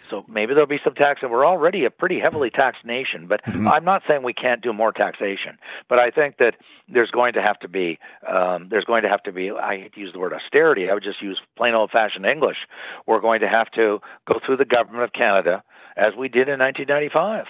So 0.08 0.26
maybe 0.28 0.54
there'll 0.54 0.68
be 0.68 0.80
some 0.84 0.96
tax, 0.96 1.22
and 1.22 1.32
we're 1.32 1.46
already 1.46 1.86
a 1.86 1.90
pretty 1.90 2.20
heavily 2.20 2.50
taxed 2.50 2.86
nation. 2.86 3.28
But 3.28 3.44
mm-hmm. 3.44 3.68
I'm 3.68 3.84
not 3.84 4.04
saying 4.08 4.24
we 4.24 4.34
can't 4.34 4.62
do 4.62 4.74
more 4.74 4.92
taxation. 4.92 5.58
But 5.88 6.00
I 6.00 6.10
think 6.10 6.38
that 6.38 6.56
there's 6.88 7.12
going 7.12 7.34
to 7.34 7.42
have 7.42 7.60
to 7.60 7.68
be 7.68 8.00
um, 8.28 8.68
there's 8.70 8.86
going 8.86 9.04
to 9.04 9.10
have 9.10 9.24
to 9.24 9.32
be. 9.32 9.52
I 9.52 9.78
hate 9.78 9.94
to 9.94 10.00
use 10.00 10.14
the 10.14 10.20
word 10.20 10.34
austerity. 10.34 10.90
I 10.90 10.94
would 10.94 11.04
just 11.04 11.22
use 11.22 11.40
plain 11.58 11.74
old-fashioned 11.74 12.26
English. 12.26 12.58
We're 13.06 13.22
going 13.22 13.42
to 13.42 13.50
have 13.50 13.70
to 13.72 14.00
go 14.28 14.40
through 14.46 14.58
the 14.58 14.66
government 14.66 15.04
of 15.04 15.14
Canada 15.14 15.64
as 15.98 16.16
we 16.18 16.30
did 16.30 16.48
in 16.48 16.60
1995 16.60 17.46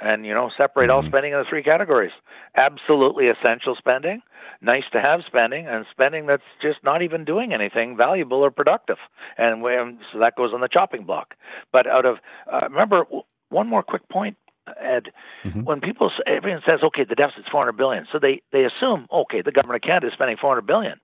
and 0.00 0.26
you 0.26 0.34
know 0.34 0.50
separate 0.56 0.90
all 0.90 1.00
mm-hmm. 1.00 1.10
spending 1.10 1.32
into 1.32 1.44
three 1.48 1.62
categories 1.62 2.12
absolutely 2.56 3.28
essential 3.28 3.74
spending 3.76 4.20
nice 4.60 4.84
to 4.92 5.00
have 5.00 5.22
spending 5.26 5.66
and 5.66 5.86
spending 5.90 6.26
that's 6.26 6.42
just 6.60 6.78
not 6.82 7.02
even 7.02 7.24
doing 7.24 7.52
anything 7.52 7.96
valuable 7.96 8.38
or 8.38 8.50
productive 8.50 8.98
and 9.38 9.62
we, 9.62 9.72
so 10.12 10.18
that 10.18 10.36
goes 10.36 10.52
on 10.52 10.60
the 10.60 10.68
chopping 10.68 11.04
block 11.04 11.34
but 11.72 11.86
out 11.86 12.04
of 12.04 12.18
uh, 12.52 12.66
remember 12.68 13.04
one 13.50 13.68
more 13.68 13.82
quick 13.82 14.08
point 14.08 14.36
Ed, 14.80 15.12
mm-hmm. 15.44 15.64
when 15.64 15.82
people 15.82 16.10
everyone 16.26 16.62
says, 16.66 16.80
okay, 16.82 17.04
the 17.04 17.14
deficit's 17.14 17.50
400 17.50 17.72
billion, 17.72 18.06
so 18.10 18.18
they 18.18 18.40
they 18.50 18.64
assume, 18.64 19.06
okay, 19.12 19.42
the 19.42 19.52
government 19.52 19.84
of 19.84 19.86
Canada 19.86 20.06
is 20.06 20.14
spending 20.14 20.38
400 20.38 20.62
billion. 20.62 20.98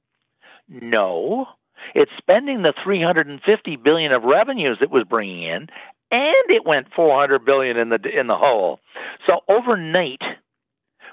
No, 0.66 1.46
it's 1.94 2.10
spending 2.16 2.62
the 2.62 2.72
350 2.82 3.76
billion 3.76 4.12
of 4.12 4.22
revenues 4.22 4.78
it 4.80 4.90
was 4.90 5.04
bringing 5.04 5.42
in 5.42 5.68
and 6.10 6.50
it 6.50 6.64
went 6.64 6.88
400 6.94 7.44
billion 7.44 7.76
in 7.76 7.88
the 7.88 8.00
in 8.18 8.26
the 8.26 8.36
hole. 8.36 8.80
So 9.28 9.40
overnight, 9.48 10.22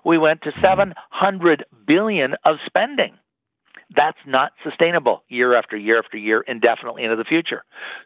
we 0.03 0.17
went 0.17 0.41
to 0.43 0.51
700 0.61 1.65
billion 1.85 2.35
of 2.45 2.57
spending. 2.65 3.13
That's 3.95 4.17
not 4.25 4.51
sustainable 4.63 5.23
year 5.29 5.55
after 5.55 5.77
year 5.77 5.97
after 5.97 6.17
year, 6.17 6.41
indefinitely 6.41 7.03
into 7.03 7.15
the 7.15 7.23
future. 7.23 7.63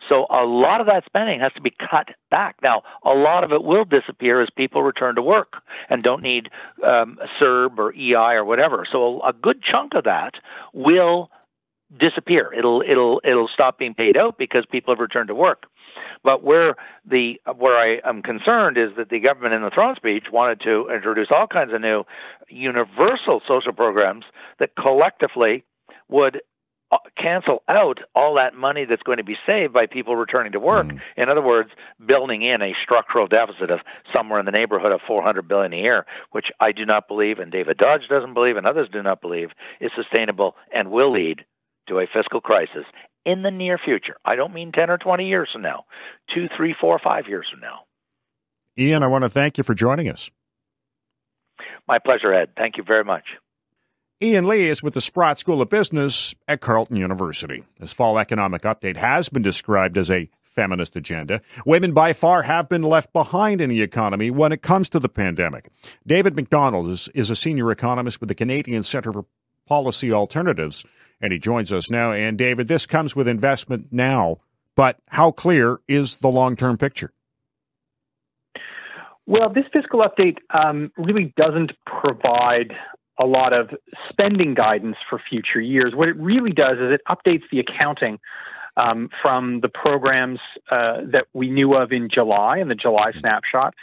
So 0.07 0.27
a 0.29 0.45
lot 0.45 0.79
of 0.79 0.85
that 0.85 1.05
spending 1.05 1.39
has 1.39 1.51
to 1.53 1.61
be 1.61 1.71
cut 1.71 2.09
back. 2.29 2.57
Now, 2.61 2.83
a 3.03 3.13
lot 3.13 3.43
of 3.43 3.51
it 3.51 3.63
will 3.63 3.85
disappear 3.85 4.41
as 4.41 4.49
people 4.55 4.83
return 4.83 5.15
to 5.15 5.23
work 5.23 5.53
and 5.89 6.03
don't 6.03 6.21
need 6.21 6.49
um, 6.85 7.17
CERB 7.39 7.79
or 7.79 7.93
EI 7.95 8.35
or 8.35 8.45
whatever. 8.45 8.85
So 8.91 9.21
a 9.21 9.33
good 9.33 9.63
chunk 9.63 9.95
of 9.95 10.03
that 10.03 10.35
will 10.73 11.31
disappear. 11.97 12.53
It'll 12.55 12.81
it'll 12.87 13.21
it'll 13.23 13.49
stop 13.49 13.77
being 13.77 13.93
paid 13.93 14.17
out 14.17 14.37
because 14.37 14.65
people 14.69 14.93
have 14.93 14.99
returned 14.99 15.27
to 15.29 15.35
work. 15.35 15.65
But 16.23 16.43
where 16.43 16.75
the 17.05 17.39
where 17.57 17.77
I 17.77 17.99
am 18.07 18.21
concerned 18.21 18.77
is 18.77 18.91
that 18.97 19.09
the 19.09 19.19
government 19.19 19.53
in 19.53 19.63
the 19.63 19.71
throne 19.71 19.95
speech 19.95 20.25
wanted 20.31 20.61
to 20.61 20.87
introduce 20.93 21.29
all 21.31 21.47
kinds 21.47 21.73
of 21.73 21.81
new 21.81 22.03
universal 22.49 23.41
social 23.47 23.73
programs 23.73 24.25
that 24.59 24.75
collectively 24.75 25.63
would 26.09 26.41
uh, 26.91 26.97
cancel 27.17 27.63
out 27.69 27.99
all 28.15 28.35
that 28.35 28.53
money 28.53 28.83
that's 28.83 29.01
going 29.01 29.17
to 29.17 29.23
be 29.23 29.37
saved 29.45 29.71
by 29.71 29.85
people 29.85 30.15
returning 30.17 30.51
to 30.51 30.59
work. 30.59 30.87
Mm. 30.87 30.99
In 31.15 31.29
other 31.29 31.41
words, 31.41 31.69
building 32.05 32.41
in 32.41 32.61
a 32.61 32.75
structural 32.83 33.27
deficit 33.27 33.71
of 33.71 33.79
somewhere 34.13 34.39
in 34.41 34.45
the 34.45 34.51
neighborhood 34.51 34.91
of 34.91 34.99
400 35.07 35.47
billion 35.47 35.71
a 35.73 35.77
year, 35.77 36.05
which 36.31 36.51
I 36.59 36.73
do 36.73 36.85
not 36.85 37.07
believe, 37.07 37.39
and 37.39 37.49
David 37.49 37.77
Dodge 37.77 38.09
doesn't 38.09 38.33
believe, 38.33 38.57
and 38.57 38.67
others 38.67 38.89
do 38.91 39.01
not 39.01 39.21
believe, 39.21 39.51
is 39.79 39.91
sustainable 39.95 40.55
and 40.73 40.91
will 40.91 41.11
lead 41.11 41.45
to 41.87 41.99
a 41.99 42.07
fiscal 42.07 42.41
crisis 42.41 42.85
in 43.25 43.43
the 43.43 43.51
near 43.51 43.77
future. 43.77 44.15
I 44.25 44.35
don't 44.35 44.53
mean 44.53 44.71
10 44.71 44.89
or 44.89 44.97
20 44.97 45.27
years 45.27 45.49
from 45.51 45.61
now, 45.61 45.85
two, 46.33 46.47
three, 46.55 46.75
four, 46.79 46.99
five 46.99 47.27
years 47.27 47.47
from 47.49 47.59
now. 47.59 47.81
Ian, 48.77 49.03
I 49.03 49.07
want 49.07 49.23
to 49.23 49.29
thank 49.29 49.57
you 49.57 49.63
for 49.63 49.73
joining 49.73 50.09
us. 50.09 50.31
My 51.87 51.99
pleasure, 51.99 52.33
Ed. 52.33 52.49
Thank 52.57 52.77
you 52.77 52.83
very 52.83 53.03
much. 53.03 53.23
Ian 54.21 54.47
Lee 54.47 54.67
is 54.67 54.83
with 54.83 54.93
the 54.93 55.01
Sprott 55.01 55.37
School 55.39 55.61
of 55.61 55.69
Business 55.69 56.35
at 56.47 56.61
Carleton 56.61 56.95
University. 56.95 57.63
This 57.79 57.91
fall 57.91 58.19
economic 58.19 58.61
update 58.61 58.95
has 58.95 59.29
been 59.29 59.41
described 59.41 59.97
as 59.97 60.11
a 60.11 60.29
feminist 60.43 60.95
agenda. 60.95 61.41
Women 61.65 61.91
by 61.93 62.13
far 62.13 62.43
have 62.43 62.69
been 62.69 62.83
left 62.83 63.11
behind 63.13 63.61
in 63.61 63.69
the 63.69 63.81
economy 63.81 64.29
when 64.29 64.51
it 64.51 64.61
comes 64.61 64.89
to 64.89 64.99
the 64.99 65.09
pandemic. 65.09 65.69
David 66.05 66.35
Macdonald 66.35 66.87
is, 66.87 67.07
is 67.15 67.29
a 67.29 67.35
senior 67.35 67.71
economist 67.71 68.19
with 68.19 68.29
the 68.29 68.35
Canadian 68.35 68.83
Centre 68.83 69.11
for 69.11 69.25
Policy 69.65 70.11
Alternatives 70.11 70.85
and 71.21 71.31
he 71.31 71.39
joins 71.39 71.71
us 71.71 71.89
now. 71.89 72.11
And 72.11 72.37
David, 72.37 72.67
this 72.67 72.85
comes 72.85 73.15
with 73.15 73.27
investment 73.27 73.87
now, 73.91 74.37
but 74.75 74.99
how 75.09 75.31
clear 75.31 75.79
is 75.87 76.17
the 76.17 76.29
long 76.29 76.55
term 76.55 76.77
picture? 76.77 77.11
Well, 79.27 79.49
this 79.53 79.65
fiscal 79.71 80.01
update 80.01 80.37
um, 80.49 80.91
really 80.97 81.33
doesn't 81.37 81.71
provide 81.85 82.73
a 83.19 83.25
lot 83.25 83.53
of 83.53 83.69
spending 84.09 84.55
guidance 84.55 84.97
for 85.09 85.21
future 85.29 85.61
years. 85.61 85.93
What 85.95 86.09
it 86.09 86.17
really 86.17 86.51
does 86.51 86.77
is 86.79 86.91
it 86.91 87.01
updates 87.07 87.43
the 87.51 87.59
accounting 87.59 88.19
um, 88.77 89.09
from 89.21 89.61
the 89.61 89.69
programs 89.69 90.39
uh, 90.71 91.01
that 91.11 91.27
we 91.33 91.49
knew 91.49 91.75
of 91.75 91.91
in 91.91 92.09
July 92.09 92.57
in 92.57 92.67
the 92.67 92.75
July 92.75 93.11
snapshot 93.19 93.75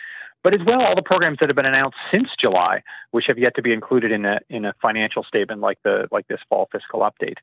but 0.42 0.54
as 0.54 0.60
well 0.66 0.80
all 0.80 0.94
the 0.94 1.02
programs 1.02 1.38
that 1.40 1.48
have 1.48 1.56
been 1.56 1.66
announced 1.66 1.96
since 2.10 2.28
July, 2.38 2.82
which 3.10 3.26
have 3.26 3.38
yet 3.38 3.54
to 3.56 3.62
be 3.62 3.72
included 3.72 4.12
in 4.12 4.24
a 4.24 4.38
in 4.48 4.64
a 4.64 4.74
financial 4.80 5.24
statement 5.24 5.60
like 5.60 5.78
the 5.84 6.08
like 6.10 6.26
this 6.28 6.40
fall 6.48 6.68
fiscal 6.72 7.00
update. 7.00 7.38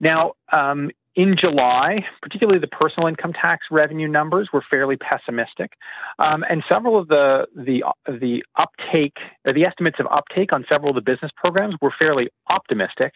Now, 0.00 0.32
um, 0.52 0.90
in 1.16 1.36
July, 1.36 2.06
particularly 2.22 2.60
the 2.60 2.68
personal 2.68 3.08
income 3.08 3.32
tax 3.32 3.66
revenue 3.70 4.06
numbers 4.06 4.50
were 4.52 4.62
fairly 4.70 4.96
pessimistic, 4.96 5.72
um, 6.18 6.44
and 6.48 6.62
several 6.68 6.96
of 6.96 7.08
the 7.08 7.46
the 7.54 7.82
the 8.06 8.44
uptake, 8.56 9.18
the 9.44 9.64
estimates 9.64 9.98
of 9.98 10.06
uptake 10.10 10.52
on 10.52 10.64
several 10.68 10.90
of 10.90 10.94
the 10.94 11.00
business 11.00 11.32
programs 11.36 11.74
were 11.82 11.92
fairly 11.98 12.28
optimistic. 12.50 13.14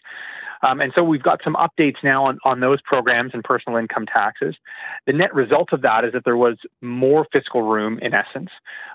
Um, 0.64 0.80
and 0.80 0.92
so 0.94 1.04
we've 1.04 1.22
got 1.22 1.40
some 1.44 1.56
updates 1.56 1.96
now 2.02 2.24
on, 2.24 2.38
on 2.44 2.60
those 2.60 2.80
programs 2.80 3.32
and 3.34 3.44
personal 3.44 3.78
income 3.78 4.06
taxes. 4.06 4.56
The 5.06 5.12
net 5.12 5.34
result 5.34 5.72
of 5.72 5.82
that 5.82 6.04
is 6.04 6.12
that 6.12 6.24
there 6.24 6.36
was 6.36 6.56
more 6.80 7.26
fiscal 7.32 7.62
room 7.62 7.98
in 8.00 8.14
essence, 8.14 8.50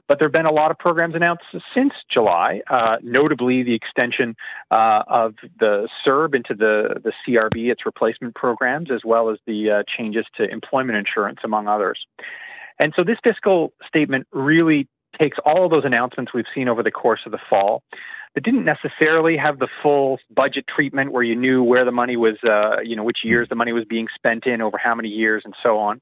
but 0.07 0.17
there 0.19 0.27
have 0.27 0.33
been 0.33 0.45
a 0.45 0.51
lot 0.51 0.71
of 0.71 0.79
programs 0.79 1.15
announced 1.15 1.43
since 1.73 1.93
July, 2.11 2.61
uh, 2.69 2.97
notably 3.03 3.61
the 3.63 3.75
extension 3.75 4.35
uh, 4.71 5.03
of 5.07 5.35
the 5.59 5.87
CERB 6.05 6.35
into 6.35 6.55
the, 6.55 6.99
the 7.03 7.13
CRB, 7.27 7.71
its 7.71 7.85
replacement 7.85 8.35
programs, 8.35 8.89
as 8.91 9.01
well 9.05 9.29
as 9.29 9.37
the 9.45 9.69
uh, 9.69 9.83
changes 9.87 10.25
to 10.37 10.49
employment 10.49 10.97
insurance, 10.97 11.39
among 11.43 11.67
others. 11.67 11.99
And 12.79 12.93
so 12.95 13.03
this 13.03 13.17
fiscal 13.23 13.73
statement 13.85 14.25
really 14.31 14.87
takes 15.17 15.37
all 15.45 15.65
of 15.65 15.71
those 15.71 15.85
announcements 15.85 16.33
we've 16.33 16.45
seen 16.53 16.67
over 16.67 16.83
the 16.83 16.91
course 16.91 17.21
of 17.25 17.31
the 17.31 17.39
fall 17.49 17.83
that 18.35 18.43
didn't 18.43 18.65
necessarily 18.65 19.37
have 19.37 19.59
the 19.59 19.67
full 19.81 20.19
budget 20.29 20.65
treatment 20.67 21.11
where 21.11 21.23
you 21.23 21.35
knew 21.35 21.63
where 21.63 21.83
the 21.83 21.91
money 21.91 22.15
was, 22.15 22.35
uh, 22.43 22.79
you 22.81 22.95
know, 22.95 23.03
which 23.03 23.19
years 23.23 23.49
the 23.49 23.55
money 23.55 23.73
was 23.73 23.85
being 23.85 24.07
spent 24.13 24.45
in, 24.45 24.61
over 24.61 24.77
how 24.77 24.93
many 24.93 25.09
years, 25.09 25.41
and 25.45 25.55
so 25.63 25.77
on. 25.79 25.99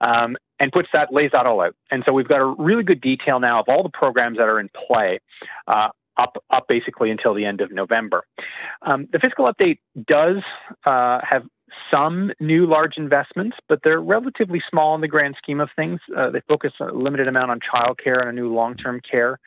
Um, 0.00 0.36
and 0.58 0.72
puts 0.72 0.88
that 0.92 1.12
lays 1.12 1.30
that 1.32 1.46
all 1.46 1.60
out. 1.60 1.74
And 1.90 2.02
so 2.06 2.12
we've 2.12 2.28
got 2.28 2.40
a 2.40 2.46
really 2.46 2.82
good 2.82 3.00
detail 3.00 3.38
now 3.38 3.60
of 3.60 3.66
all 3.68 3.82
the 3.82 3.90
programs 3.90 4.38
that 4.38 4.48
are 4.48 4.60
in 4.60 4.70
play. 4.88 5.20
Uh, 5.66 5.88
up, 6.18 6.36
up 6.50 6.68
basically 6.68 7.10
until 7.10 7.32
the 7.32 7.44
end 7.44 7.62
of 7.62 7.72
November. 7.72 8.24
Um, 8.82 9.08
the 9.12 9.18
fiscal 9.18 9.50
update 9.50 9.78
does 10.06 10.42
uh, 10.84 11.20
have 11.28 11.44
some 11.90 12.32
new 12.40 12.66
large 12.66 12.96
investments, 12.96 13.56
but 13.68 13.80
they're 13.84 14.00
relatively 14.00 14.62
small 14.68 14.94
in 14.94 15.00
the 15.00 15.08
grand 15.08 15.36
scheme 15.36 15.60
of 15.60 15.70
things. 15.74 16.00
Uh, 16.16 16.30
they 16.30 16.40
focus 16.48 16.72
a 16.80 16.86
limited 16.86 17.28
amount 17.28 17.50
on 17.50 17.60
childcare 17.60 18.20
and 18.20 18.28
a 18.28 18.32
new 18.32 18.52
long-term 18.52 19.00
care 19.08 19.38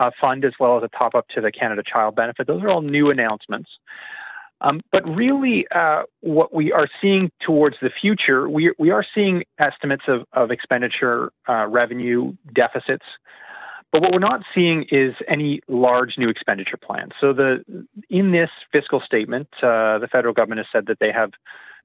uh, 0.00 0.10
fund, 0.20 0.44
as 0.44 0.52
well 0.60 0.76
as 0.76 0.82
a 0.82 0.88
top 0.96 1.14
up 1.14 1.28
to 1.28 1.40
the 1.40 1.50
Canada 1.50 1.82
Child 1.84 2.14
Benefit. 2.14 2.46
Those 2.46 2.62
are 2.62 2.68
all 2.68 2.82
new 2.82 3.10
announcements. 3.10 3.70
Um, 4.60 4.80
but 4.90 5.08
really, 5.08 5.66
uh, 5.74 6.02
what 6.20 6.52
we 6.52 6.72
are 6.72 6.88
seeing 7.00 7.30
towards 7.40 7.76
the 7.80 7.90
future, 7.90 8.48
we, 8.48 8.72
we 8.78 8.90
are 8.90 9.04
seeing 9.14 9.44
estimates 9.58 10.04
of, 10.08 10.24
of 10.32 10.50
expenditure 10.50 11.32
uh, 11.48 11.66
revenue 11.66 12.34
deficits. 12.54 13.04
But 13.92 14.02
what 14.02 14.12
we're 14.12 14.18
not 14.18 14.42
seeing 14.54 14.84
is 14.90 15.14
any 15.28 15.60
large 15.68 16.18
new 16.18 16.28
expenditure 16.28 16.76
plans. 16.76 17.12
So 17.20 17.32
the 17.32 17.64
in 18.10 18.32
this 18.32 18.50
fiscal 18.70 19.00
statement, 19.00 19.48
uh, 19.62 19.98
the 19.98 20.08
federal 20.10 20.34
government 20.34 20.58
has 20.58 20.66
said 20.70 20.86
that 20.86 20.98
they 20.98 21.10
have 21.10 21.30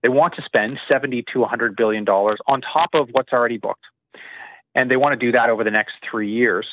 they 0.03 0.09
want 0.09 0.35
to 0.35 0.43
spend 0.43 0.79
70 0.87 1.23
to 1.33 1.39
100 1.39 1.75
billion 1.75 2.05
dollars 2.05 2.37
on 2.45 2.61
top 2.61 2.91
of 2.93 3.09
what's 3.11 3.33
already 3.33 3.57
booked, 3.57 3.85
and 4.75 4.91
they 4.91 4.97
want 4.97 5.19
to 5.19 5.25
do 5.25 5.31
that 5.31 5.49
over 5.49 5.63
the 5.63 5.71
next 5.71 5.95
three 6.09 6.31
years 6.31 6.67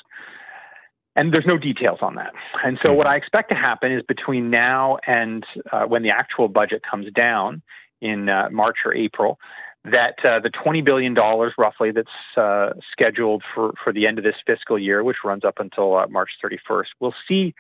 and 1.17 1.33
there's 1.33 1.47
no 1.47 1.59
details 1.59 1.99
on 2.03 2.15
that. 2.15 2.33
And 2.65 2.79
so, 2.85 2.93
what 2.93 3.07
I 3.07 3.17
expect 3.17 3.49
to 3.51 3.55
happen 3.55 3.93
is 3.93 4.03
between 4.07 4.51
now 4.51 4.99
and 5.07 5.45
uh, 5.73 5.85
when 5.85 6.03
the 6.03 6.11
actual 6.11 6.49
budget 6.49 6.83
comes 6.89 7.11
down 7.13 7.63
in 8.01 8.29
uh, 8.29 8.49
March 8.51 8.79
or 8.85 8.95
April, 8.95 9.39
that 9.85 10.17
uh, 10.25 10.41
the 10.41 10.51
$20 10.51 10.85
billion 10.85 11.15
roughly 11.15 11.91
that's 11.91 12.09
uh, 12.37 12.71
scheduled 12.93 13.43
for, 13.55 13.73
for 13.83 13.93
the 13.93 14.07
end 14.07 14.19
of 14.19 14.25
this 14.25 14.35
fiscal 14.47 14.79
year, 14.79 15.03
which 15.03 15.19
runs 15.25 15.45
up 15.45 15.59
until 15.59 15.97
uh, 15.97 16.07
March 16.09 16.31
31st, 16.45 16.87
we'll 17.01 17.15
see, 17.27 17.55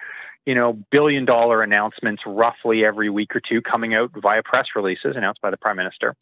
you 0.45 0.55
know, 0.55 0.79
billion 0.91 1.25
dollar 1.25 1.63
announcements 1.63 2.23
roughly 2.27 2.85
every 2.85 3.09
week 3.09 3.35
or 3.35 3.41
two 3.41 3.63
coming 3.63 3.95
out 3.95 4.11
via 4.21 4.43
press 4.43 4.67
releases 4.77 5.17
announced 5.17 5.41
by 5.41 5.51
the 5.51 5.57
Prime 5.57 5.77
Minister. 5.77 6.15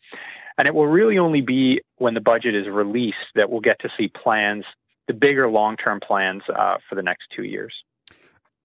And 0.56 0.68
it 0.68 0.74
will 0.74 0.86
really 0.86 1.18
only 1.18 1.40
be 1.40 1.80
when 1.96 2.14
the 2.14 2.20
budget 2.20 2.54
is 2.54 2.68
released 2.68 3.16
that 3.34 3.50
we'll 3.50 3.60
get 3.60 3.80
to 3.80 3.90
see 3.96 4.08
plans 4.08 4.64
the 5.08 5.14
bigger 5.14 5.48
long 5.48 5.76
term 5.76 6.00
plans 6.00 6.42
uh, 6.54 6.76
for 6.88 6.94
the 6.94 7.02
next 7.02 7.24
two 7.34 7.44
years. 7.44 7.74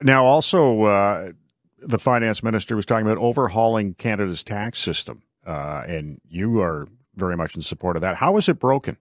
Now, 0.01 0.25
also, 0.25 0.81
uh, 0.83 1.31
the 1.79 1.97
finance 1.97 2.43
minister 2.43 2.75
was 2.75 2.85
talking 2.85 3.07
about 3.07 3.17
overhauling 3.17 3.93
Canada's 3.95 4.43
tax 4.43 4.79
system, 4.79 5.23
uh, 5.45 5.83
and 5.87 6.19
you 6.27 6.61
are 6.61 6.87
very 7.15 7.37
much 7.37 7.55
in 7.55 7.61
support 7.61 7.95
of 7.95 8.01
that. 8.01 8.15
How 8.15 8.37
is 8.37 8.49
it 8.49 8.59
broken? 8.59 8.97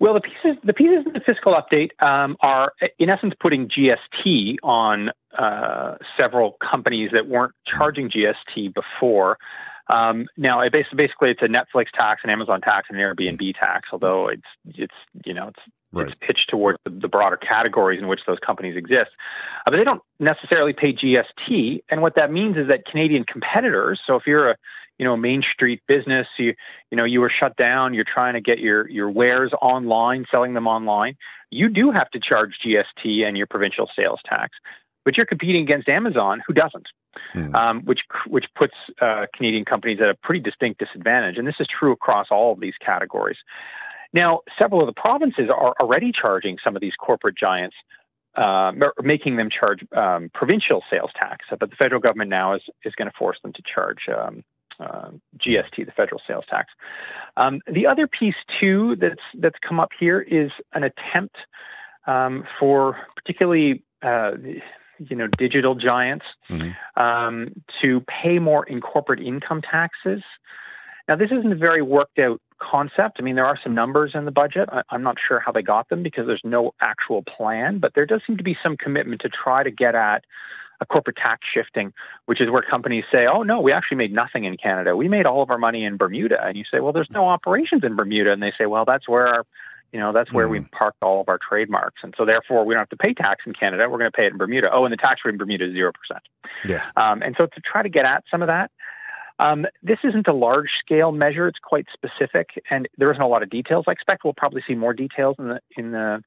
Well, 0.00 0.14
the 0.14 0.22
pieces 0.22 0.56
the 0.64 0.72
pieces 0.72 1.04
in 1.06 1.12
the 1.12 1.20
fiscal 1.20 1.54
update 1.54 1.90
um, 2.02 2.36
are, 2.40 2.72
in 2.98 3.10
essence, 3.10 3.34
putting 3.38 3.68
GST 3.68 4.56
on 4.62 5.10
uh, 5.38 5.96
several 6.16 6.52
companies 6.52 7.10
that 7.12 7.28
weren't 7.28 7.52
charging 7.66 8.10
GST 8.10 8.74
before. 8.74 9.36
Um, 9.92 10.26
now, 10.38 10.60
it 10.60 10.72
basically, 10.72 10.96
basically 10.96 11.30
it's 11.30 11.42
a 11.42 11.48
Netflix 11.48 11.86
tax, 11.92 12.22
an 12.24 12.30
Amazon 12.30 12.62
tax, 12.62 12.88
and 12.88 12.98
an 12.98 13.04
Airbnb 13.04 13.54
tax. 13.58 13.90
Although 13.92 14.28
it's 14.28 14.42
it's 14.68 14.94
you 15.26 15.34
know 15.34 15.48
it's 15.48 15.60
right. 15.92 16.06
it's 16.06 16.16
pitched 16.20 16.48
towards 16.48 16.78
the, 16.84 16.90
the, 16.90 17.08
broader 17.08 17.36
categories 17.36 18.00
in 18.00 18.08
which 18.08 18.20
those 18.26 18.38
companies 18.38 18.76
exist, 18.76 19.10
uh, 19.66 19.70
but 19.70 19.76
they 19.76 19.84
don't 19.84 20.02
necessarily 20.18 20.72
pay 20.72 20.92
GST. 20.92 21.82
And 21.88 22.02
what 22.02 22.14
that 22.16 22.32
means 22.32 22.56
is 22.56 22.68
that 22.68 22.84
Canadian 22.84 23.24
competitors. 23.24 24.00
So 24.06 24.16
if 24.16 24.26
you're 24.26 24.50
a 24.50 24.56
you 24.98 25.04
know 25.04 25.16
Main 25.16 25.42
Street 25.42 25.80
business, 25.88 26.26
you 26.38 26.54
you 26.90 26.96
know 26.96 27.04
you 27.04 27.20
were 27.20 27.30
shut 27.30 27.56
down. 27.56 27.94
You're 27.94 28.04
trying 28.04 28.34
to 28.34 28.40
get 28.40 28.58
your 28.58 28.88
your 28.88 29.10
wares 29.10 29.52
online, 29.60 30.26
selling 30.30 30.54
them 30.54 30.66
online. 30.66 31.16
You 31.50 31.68
do 31.68 31.90
have 31.90 32.10
to 32.10 32.20
charge 32.20 32.58
GST 32.64 33.26
and 33.26 33.36
your 33.36 33.46
provincial 33.46 33.88
sales 33.96 34.20
tax 34.24 34.56
but 35.04 35.16
you're 35.16 35.26
competing 35.26 35.62
against 35.62 35.88
Amazon, 35.88 36.42
who 36.46 36.52
doesn't, 36.52 36.88
mm. 37.34 37.54
um, 37.54 37.82
which 37.84 38.00
which 38.26 38.46
puts 38.54 38.74
uh, 39.00 39.26
Canadian 39.34 39.64
companies 39.64 39.98
at 40.00 40.08
a 40.08 40.14
pretty 40.14 40.40
distinct 40.40 40.78
disadvantage. 40.78 41.38
And 41.38 41.46
this 41.46 41.56
is 41.58 41.66
true 41.66 41.92
across 41.92 42.28
all 42.30 42.52
of 42.52 42.60
these 42.60 42.74
categories. 42.84 43.38
Now, 44.12 44.40
several 44.58 44.80
of 44.80 44.86
the 44.86 45.00
provinces 45.00 45.48
are 45.50 45.74
already 45.80 46.12
charging 46.12 46.58
some 46.62 46.74
of 46.76 46.80
these 46.80 46.94
corporate 46.98 47.36
giants, 47.36 47.76
uh, 48.36 48.72
making 49.02 49.36
them 49.36 49.50
charge 49.50 49.84
um, 49.92 50.30
provincial 50.34 50.82
sales 50.90 51.10
tax, 51.20 51.46
but 51.58 51.70
the 51.70 51.76
federal 51.76 52.00
government 52.00 52.30
now 52.30 52.54
is 52.54 52.62
is 52.84 52.94
going 52.94 53.10
to 53.10 53.16
force 53.16 53.38
them 53.42 53.52
to 53.52 53.62
charge. 53.62 54.08
Um, 54.08 54.44
uh, 54.78 55.10
GST, 55.36 55.84
the 55.84 55.92
federal 55.92 56.22
sales 56.26 56.44
tax. 56.48 56.72
Um, 57.36 57.60
the 57.70 57.86
other 57.86 58.06
piece 58.06 58.36
too 58.58 58.96
that's 58.96 59.20
that's 59.34 59.58
come 59.60 59.78
up 59.78 59.90
here 59.98 60.22
is 60.22 60.50
an 60.72 60.84
attempt 60.84 61.36
um, 62.06 62.44
for 62.58 62.96
particularly 63.14 63.82
uh, 64.02 64.32
you 64.98 65.16
know 65.16 65.26
digital 65.26 65.74
giants 65.74 66.24
mm-hmm. 66.48 67.02
um, 67.02 67.52
to 67.82 68.00
pay 68.02 68.38
more 68.38 68.64
in 68.64 68.80
corporate 68.80 69.20
income 69.20 69.62
taxes. 69.62 70.22
Now, 71.10 71.16
this 71.16 71.32
isn't 71.32 71.50
a 71.50 71.56
very 71.56 71.82
worked 71.82 72.20
out 72.20 72.40
concept. 72.60 73.16
I 73.18 73.22
mean, 73.22 73.34
there 73.34 73.44
are 73.44 73.58
some 73.60 73.74
numbers 73.74 74.12
in 74.14 74.26
the 74.26 74.30
budget. 74.30 74.68
I, 74.70 74.82
am 74.94 75.02
not 75.02 75.16
sure 75.18 75.40
how 75.40 75.50
they 75.50 75.60
got 75.60 75.88
them 75.88 76.04
because 76.04 76.28
there's 76.28 76.44
no 76.44 76.72
actual 76.80 77.24
plan, 77.24 77.80
but 77.80 77.94
there 77.96 78.06
does 78.06 78.20
seem 78.24 78.36
to 78.36 78.44
be 78.44 78.56
some 78.62 78.76
commitment 78.76 79.20
to 79.22 79.28
try 79.28 79.64
to 79.64 79.72
get 79.72 79.96
at 79.96 80.24
a 80.80 80.86
corporate 80.86 81.16
tax 81.16 81.48
shifting, 81.52 81.92
which 82.26 82.40
is 82.40 82.48
where 82.48 82.62
companies 82.62 83.02
say, 83.10 83.26
oh, 83.26 83.42
no, 83.42 83.60
we 83.60 83.72
actually 83.72 83.96
made 83.96 84.12
nothing 84.12 84.44
in 84.44 84.56
Canada. 84.56 84.96
We 84.96 85.08
made 85.08 85.26
all 85.26 85.42
of 85.42 85.50
our 85.50 85.58
money 85.58 85.84
in 85.84 85.96
Bermuda. 85.96 86.46
And 86.46 86.56
you 86.56 86.62
say, 86.70 86.78
well, 86.78 86.92
there's 86.92 87.10
no 87.10 87.26
operations 87.26 87.82
in 87.82 87.96
Bermuda. 87.96 88.30
And 88.30 88.40
they 88.40 88.52
say, 88.56 88.66
well, 88.66 88.84
that's 88.84 89.08
where 89.08 89.26
our 89.26 89.44
you 89.92 89.98
know, 89.98 90.12
that's 90.12 90.32
where 90.32 90.46
mm. 90.46 90.50
we 90.50 90.58
hmm. 90.58 90.66
parked 90.66 91.02
all 91.02 91.20
of 91.20 91.28
our 91.28 91.38
trademarks. 91.38 92.02
And 92.04 92.14
so 92.16 92.24
therefore 92.24 92.64
we 92.64 92.74
don't 92.74 92.82
have 92.82 92.88
to 92.90 92.96
pay 92.96 93.12
tax 93.12 93.42
in 93.44 93.52
Canada. 93.54 93.88
We're 93.90 93.98
going 93.98 94.10
to 94.10 94.16
pay 94.16 94.26
it 94.26 94.30
in 94.30 94.38
Bermuda. 94.38 94.70
Oh, 94.72 94.84
and 94.84 94.92
the 94.92 94.96
tax 94.96 95.22
rate 95.24 95.32
in 95.32 95.38
Bermuda 95.38 95.64
is 95.64 95.74
0%. 95.74 95.90
Yeah. 96.64 96.88
Um, 96.96 97.22
and 97.22 97.34
so 97.36 97.46
to 97.46 97.60
try 97.60 97.82
to 97.82 97.88
get 97.88 98.04
at 98.04 98.22
some 98.30 98.40
of 98.40 98.46
that, 98.46 98.70
um, 99.40 99.66
this 99.82 99.98
isn't 100.04 100.28
a 100.28 100.32
large 100.32 100.68
scale 100.78 101.12
measure. 101.12 101.48
It's 101.48 101.58
quite 101.58 101.86
specific, 101.92 102.50
and 102.70 102.88
there 102.98 103.10
isn't 103.10 103.22
a 103.22 103.26
lot 103.26 103.42
of 103.42 103.48
details. 103.48 103.86
I 103.88 103.92
expect 103.92 104.22
we'll 104.22 104.34
probably 104.34 104.62
see 104.66 104.74
more 104.74 104.92
details 104.92 105.36
in 105.38 105.48
the 105.48 105.60
in 105.76 105.92
the 105.92 106.22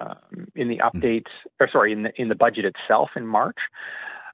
um, 0.00 0.48
in 0.56 0.68
the 0.68 0.80
hmm. 0.82 0.98
updates, 0.98 1.30
or 1.60 1.68
sorry, 1.68 1.92
in 1.92 2.04
the 2.04 2.20
in 2.20 2.28
the 2.28 2.34
budget 2.34 2.64
itself 2.64 3.10
in 3.16 3.26
March. 3.26 3.58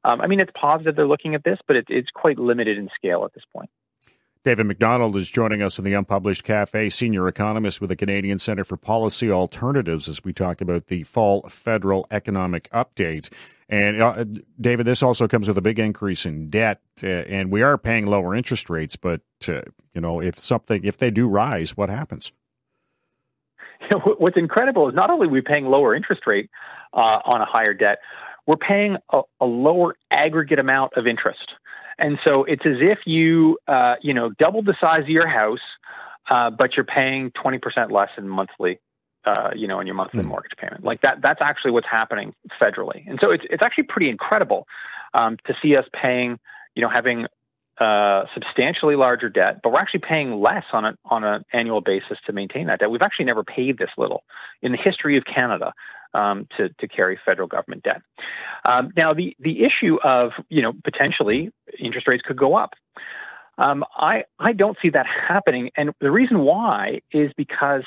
Um, 0.05 0.21
I 0.21 0.29
mean, 0.29 0.41
it's 0.41 0.53
positive 0.55 0.97
they're 0.97 1.07
looking 1.07 1.35
at 1.35 1.45
this, 1.45 1.59
but 1.67 1.77
it, 1.77 1.87
it's 1.89 2.11
quite 2.11 2.39
limited 2.39 2.79
in 2.79 2.89
scale 2.95 3.25
at 3.25 3.35
this 3.35 3.45
point. 3.53 3.69
David 4.43 4.65
Macdonald 4.65 5.17
is 5.17 5.29
joining 5.29 5.61
us 5.61 5.79
in 5.79 5.85
the 5.85 5.93
Unpublished 5.93 6.45
Cafe, 6.45 6.89
senior 6.89 7.29
economist 7.29 7.79
with 7.83 7.91
the 7.91 7.97
Canadian 7.97 8.39
Center 8.39 8.65
for 8.65 8.79
Policy 8.79 9.31
Alternatives, 9.31 10.09
as 10.09 10.25
we 10.25 10.33
talk 10.33 10.63
about 10.63 10.87
the 10.87 11.03
fall 11.03 11.43
federal 11.43 12.07
economic 12.11 12.67
update. 12.71 13.31
And 13.69 14.01
uh, 14.01 14.25
David, 14.59 14.87
this 14.87 15.03
also 15.03 15.29
comes 15.29 15.47
with 15.47 15.59
a 15.59 15.63
big 15.63 15.79
increase 15.79 16.25
in 16.25 16.49
debt, 16.49 16.81
uh, 17.05 17.07
and 17.07 17.53
we 17.53 17.61
are 17.61 17.77
paying 17.77 18.07
lower 18.07 18.35
interest 18.35 18.71
rates. 18.71 18.97
But 18.97 19.21
uh, 19.47 19.61
you 19.93 20.01
know, 20.01 20.23
if 20.23 20.39
something, 20.39 20.85
if 20.85 20.97
they 20.97 21.11
do 21.11 21.29
rise, 21.29 21.77
what 21.77 21.91
happens? 21.91 22.33
What's 24.19 24.39
incredible 24.39 24.89
is 24.89 24.95
not 24.95 25.11
only 25.11 25.27
are 25.27 25.31
we 25.31 25.43
paying 25.43 25.67
lower 25.67 25.95
interest 25.95 26.27
rate 26.27 26.49
uh, 26.95 27.21
on 27.27 27.43
a 27.43 27.47
higher 27.47 27.75
debt, 27.75 27.99
we're 28.47 28.57
paying 28.57 28.97
a, 29.13 29.21
a 29.39 29.47
lower 29.47 29.97
aggregate 30.11 30.59
amount 30.59 30.95
of 30.97 31.07
interest. 31.07 31.53
And 32.01 32.19
so 32.25 32.45
it's 32.45 32.65
as 32.65 32.77
if 32.81 33.01
you, 33.07 33.59
uh, 33.69 33.97
you 34.01 34.15
know, 34.15 34.31
doubled 34.31 34.67
the 34.67 34.75
size 34.81 35.03
of 35.03 35.09
your 35.09 35.29
house, 35.29 35.61
uh, 36.31 36.51
but 36.51 36.77
you're 36.77 36.85
paying 36.85 37.31
20% 37.33 37.91
less 37.91 38.09
in 38.17 38.29
monthly, 38.29 38.81
uh, 39.25 39.51
you 39.55 39.69
know, 39.69 39.81
in 39.81 39.87
your 39.87 39.95
monthly 39.95 40.23
mm. 40.23 40.27
mortgage 40.27 40.57
payment. 40.57 40.83
Like 40.83 41.03
that, 41.03 41.21
that's 41.23 41.43
actually 41.43 41.73
what's 41.73 41.87
happening 41.87 42.35
federally. 42.61 43.09
And 43.09 43.19
so 43.21 43.31
it's, 43.31 43.45
it's 43.51 43.63
actually 43.63 43.85
pretty 43.85 44.09
incredible 44.09 44.67
um, 45.15 45.37
to 45.47 45.55
see 45.61 45.77
us 45.77 45.85
paying, 45.93 46.39
you 46.75 46.83
know, 46.83 46.89
having 46.89 47.27
uh, 47.81 48.27
substantially 48.35 48.95
larger 48.95 49.29
debt, 49.29 49.61
but 49.63 49.73
we're 49.73 49.79
actually 49.79 50.01
paying 50.01 50.39
less 50.39 50.65
on 50.73 50.85
an 50.85 50.99
on 51.07 51.25
an 51.25 51.43
annual 51.55 51.81
basis 51.81 52.19
to 52.27 52.33
maintain 52.33 52.67
that 52.67 52.79
debt. 52.79 52.91
We've 52.91 53.01
actually 53.01 53.25
never 53.25 53.43
paid 53.43 53.79
this 53.79 53.89
little 53.97 54.23
in 54.61 54.73
the 54.73 54.79
history 54.79 55.17
of 55.17 55.25
Canada 55.25 55.73
um, 56.15 56.47
to, 56.57 56.69
to 56.69 56.89
carry 56.89 57.19
federal 57.25 57.49
government 57.49 57.83
debt. 57.83 58.03
Um, 58.65 58.93
now, 58.97 59.15
the, 59.15 59.37
the 59.39 59.65
issue 59.65 59.99
of, 60.03 60.33
you 60.49 60.63
know, 60.63 60.73
potentially 60.85 61.51
interest 61.79 62.09
rates 62.09 62.23
could 62.27 62.37
go 62.37 62.57
up. 62.57 62.75
Um, 63.59 63.85
I, 63.97 64.25
I 64.39 64.53
don't 64.53 64.79
see 64.81 64.91
that 64.91 65.07
happening. 65.07 65.71
And 65.77 65.91
the 66.01 66.11
reason 66.11 66.41
why 66.41 67.03
is 67.13 67.31
because 67.37 67.83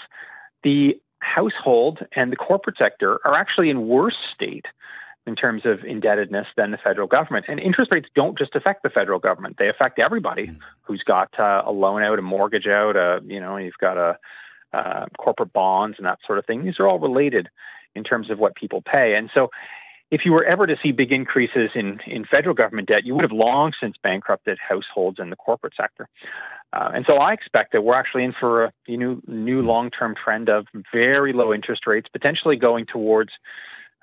the 0.63 0.99
household 1.19 2.05
and 2.15 2.31
the 2.31 2.35
corporate 2.35 2.77
sector 2.77 3.19
are 3.25 3.33
actually 3.33 3.69
in 3.69 3.87
worse 3.87 4.17
state 4.33 4.65
in 5.25 5.35
terms 5.35 5.65
of 5.65 5.83
indebtedness 5.85 6.47
than 6.57 6.71
the 6.71 6.77
federal 6.77 7.07
government. 7.07 7.45
And 7.47 7.59
interest 7.59 7.91
rates 7.91 8.09
don't 8.13 8.37
just 8.37 8.55
affect 8.55 8.83
the 8.83 8.89
federal 8.89 9.19
government; 9.19 9.55
they 9.57 9.69
affect 9.69 9.99
everybody 9.99 10.47
mm. 10.47 10.59
who's 10.81 11.01
got 11.01 11.29
uh, 11.39 11.63
a 11.65 11.71
loan 11.71 12.03
out, 12.03 12.19
a 12.19 12.21
mortgage 12.21 12.67
out. 12.67 12.97
A, 12.97 13.21
you 13.25 13.39
know, 13.39 13.55
you've 13.57 13.77
got 13.79 13.97
a 13.97 14.17
uh, 14.73 15.05
corporate 15.17 15.53
bonds 15.53 15.97
and 15.97 16.05
that 16.05 16.19
sort 16.25 16.39
of 16.39 16.45
thing. 16.45 16.65
These 16.65 16.79
are 16.79 16.87
all 16.87 16.99
related 16.99 17.49
in 17.95 18.03
terms 18.03 18.29
of 18.29 18.39
what 18.39 18.55
people 18.55 18.81
pay. 18.81 19.15
And 19.15 19.29
so 19.33 19.49
if 20.11 20.25
you 20.25 20.31
were 20.31 20.43
ever 20.45 20.67
to 20.67 20.77
see 20.81 20.91
big 20.91 21.11
increases 21.11 21.71
in, 21.73 21.99
in 22.05 22.23
federal 22.23 22.53
government 22.53 22.87
debt, 22.87 23.03
you 23.03 23.15
would 23.15 23.23
have 23.23 23.31
long 23.31 23.73
since 23.79 23.95
bankrupted 24.01 24.59
households 24.59 25.17
and 25.17 25.31
the 25.31 25.35
corporate 25.35 25.73
sector. 25.75 26.07
Uh, 26.71 26.91
and 26.93 27.05
so 27.07 27.15
I 27.15 27.33
expect 27.33 27.71
that 27.73 27.83
we're 27.83 27.95
actually 27.95 28.23
in 28.23 28.33
for 28.39 28.65
a 28.65 28.71
new, 28.87 29.21
new 29.27 29.61
long 29.61 29.89
term 29.89 30.15
trend 30.15 30.49
of 30.49 30.67
very 30.91 31.33
low 31.33 31.53
interest 31.53 31.87
rates, 31.87 32.07
potentially 32.11 32.55
going 32.55 32.85
towards 32.85 33.31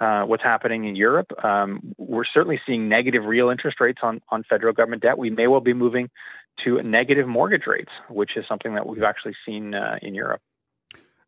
uh, 0.01 0.23
what's 0.23 0.43
happening 0.43 0.85
in 0.87 0.97
Europe. 0.97 1.31
Um, 1.45 1.95
we're 1.99 2.25
certainly 2.25 2.61
seeing 2.67 2.89
negative 2.89 3.25
real 3.25 3.51
interest 3.51 3.81
rates 3.81 4.01
on, 4.03 4.21
on 4.31 4.45
federal 4.45 4.73
government 4.73 5.03
debt. 5.03 5.19
We 5.19 5.31
may 5.31 5.47
well 5.47 5.61
be 5.61 5.75
moving 5.75 6.11
to 6.65 6.83
negative 6.83 7.29
mortgage 7.29 7.67
rates, 7.67 7.93
which 8.09 8.37
is 8.37 8.45
something 8.49 8.75
that 8.75 8.87
we've 8.87 9.03
actually 9.03 9.35
seen 9.47 9.75
uh, 9.75 9.99
in 10.03 10.15
Europe. 10.15 10.41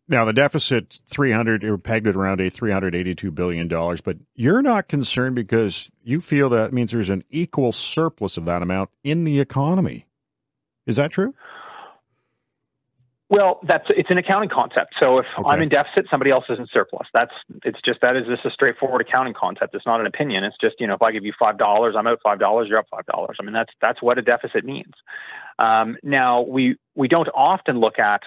Now 0.09 0.25
the 0.25 0.33
deficit 0.33 1.01
300 1.07 1.65
or 1.65 1.79
pegged 1.79 2.07
at 2.07 2.17
around 2.17 2.41
a 2.41 2.51
382 2.51 3.31
billion 3.31 3.69
dollars, 3.69 4.01
but 4.01 4.19
you're 4.35 4.63
not 4.63 4.89
concerned 4.89 5.37
because 5.37 5.91
you 6.03 6.21
feel 6.21 6.49
that 6.51 6.73
means 6.73 6.91
there's 6.93 7.11
an 7.11 7.25
equal 7.31 7.73
surplus 7.73 8.37
of 8.37 8.45
that 8.45 8.63
amount 8.63 8.91
in 9.05 9.25
the 9.25 9.41
economy. 9.41 10.07
Is 10.87 10.97
that 10.97 11.13
true? 11.13 11.35
Well, 13.33 13.61
that's 13.67 13.87
it's 13.89 14.11
an 14.11 14.19
accounting 14.19 14.51
concept. 14.51 14.95
So 15.01 15.17
if 15.17 15.25
okay. 15.39 15.49
I'm 15.49 15.63
in 15.63 15.71
deficit, 15.71 16.05
somebody 16.11 16.31
else 16.31 16.45
is 16.51 16.59
in 16.59 16.67
surplus. 16.71 17.09
That's 17.15 17.33
it's 17.65 17.81
just 17.81 18.03
that 18.03 18.15
is 18.15 18.27
this 18.29 18.41
a 18.45 18.51
straightforward 18.51 19.01
accounting 19.01 19.33
concept. 19.33 19.75
It's 19.75 19.87
not 19.87 20.01
an 20.01 20.07
opinion. 20.07 20.45
It's 20.45 20.59
just 20.61 20.79
you 20.81 20.87
know 20.87 20.93
if 20.93 21.01
I 21.01 21.13
give 21.13 21.25
you 21.25 21.33
five 21.39 21.57
dollars, 21.57 21.95
I'm 21.97 22.07
out 22.07 22.19
five 22.23 22.39
dollars. 22.39 22.69
You're 22.69 22.79
up 22.79 22.89
five 22.91 23.07
dollars. 23.07 23.39
I 23.41 23.43
mean 23.43 23.55
that's 23.55 23.73
that's 23.81 24.03
what 24.03 24.19
a 24.19 24.23
deficit 24.23 24.67
means. 24.67 24.93
Um, 25.59 25.97
now 26.03 26.43
we 26.43 26.77
we 26.95 27.09
don't 27.09 27.29
often 27.29 27.81
look 27.81 27.99
at 27.99 28.25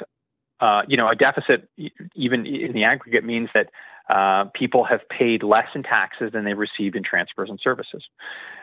uh, 0.60 0.84
you 0.88 0.98
know, 0.98 1.10
a 1.10 1.16
deficit, 1.16 1.70
even 2.16 2.46
in 2.46 2.74
the 2.74 2.84
aggregate, 2.84 3.24
means 3.24 3.50
that 3.54 3.70
uh, 4.10 4.46
people 4.54 4.84
have 4.84 5.08
paid 5.10 5.44
less 5.44 5.68
in 5.74 5.84
taxes 5.84 6.32
than 6.32 6.46
they 6.46 6.54
received 6.54 6.96
in 6.96 7.04
transfers 7.04 7.50
and 7.50 7.60
services. 7.62 8.04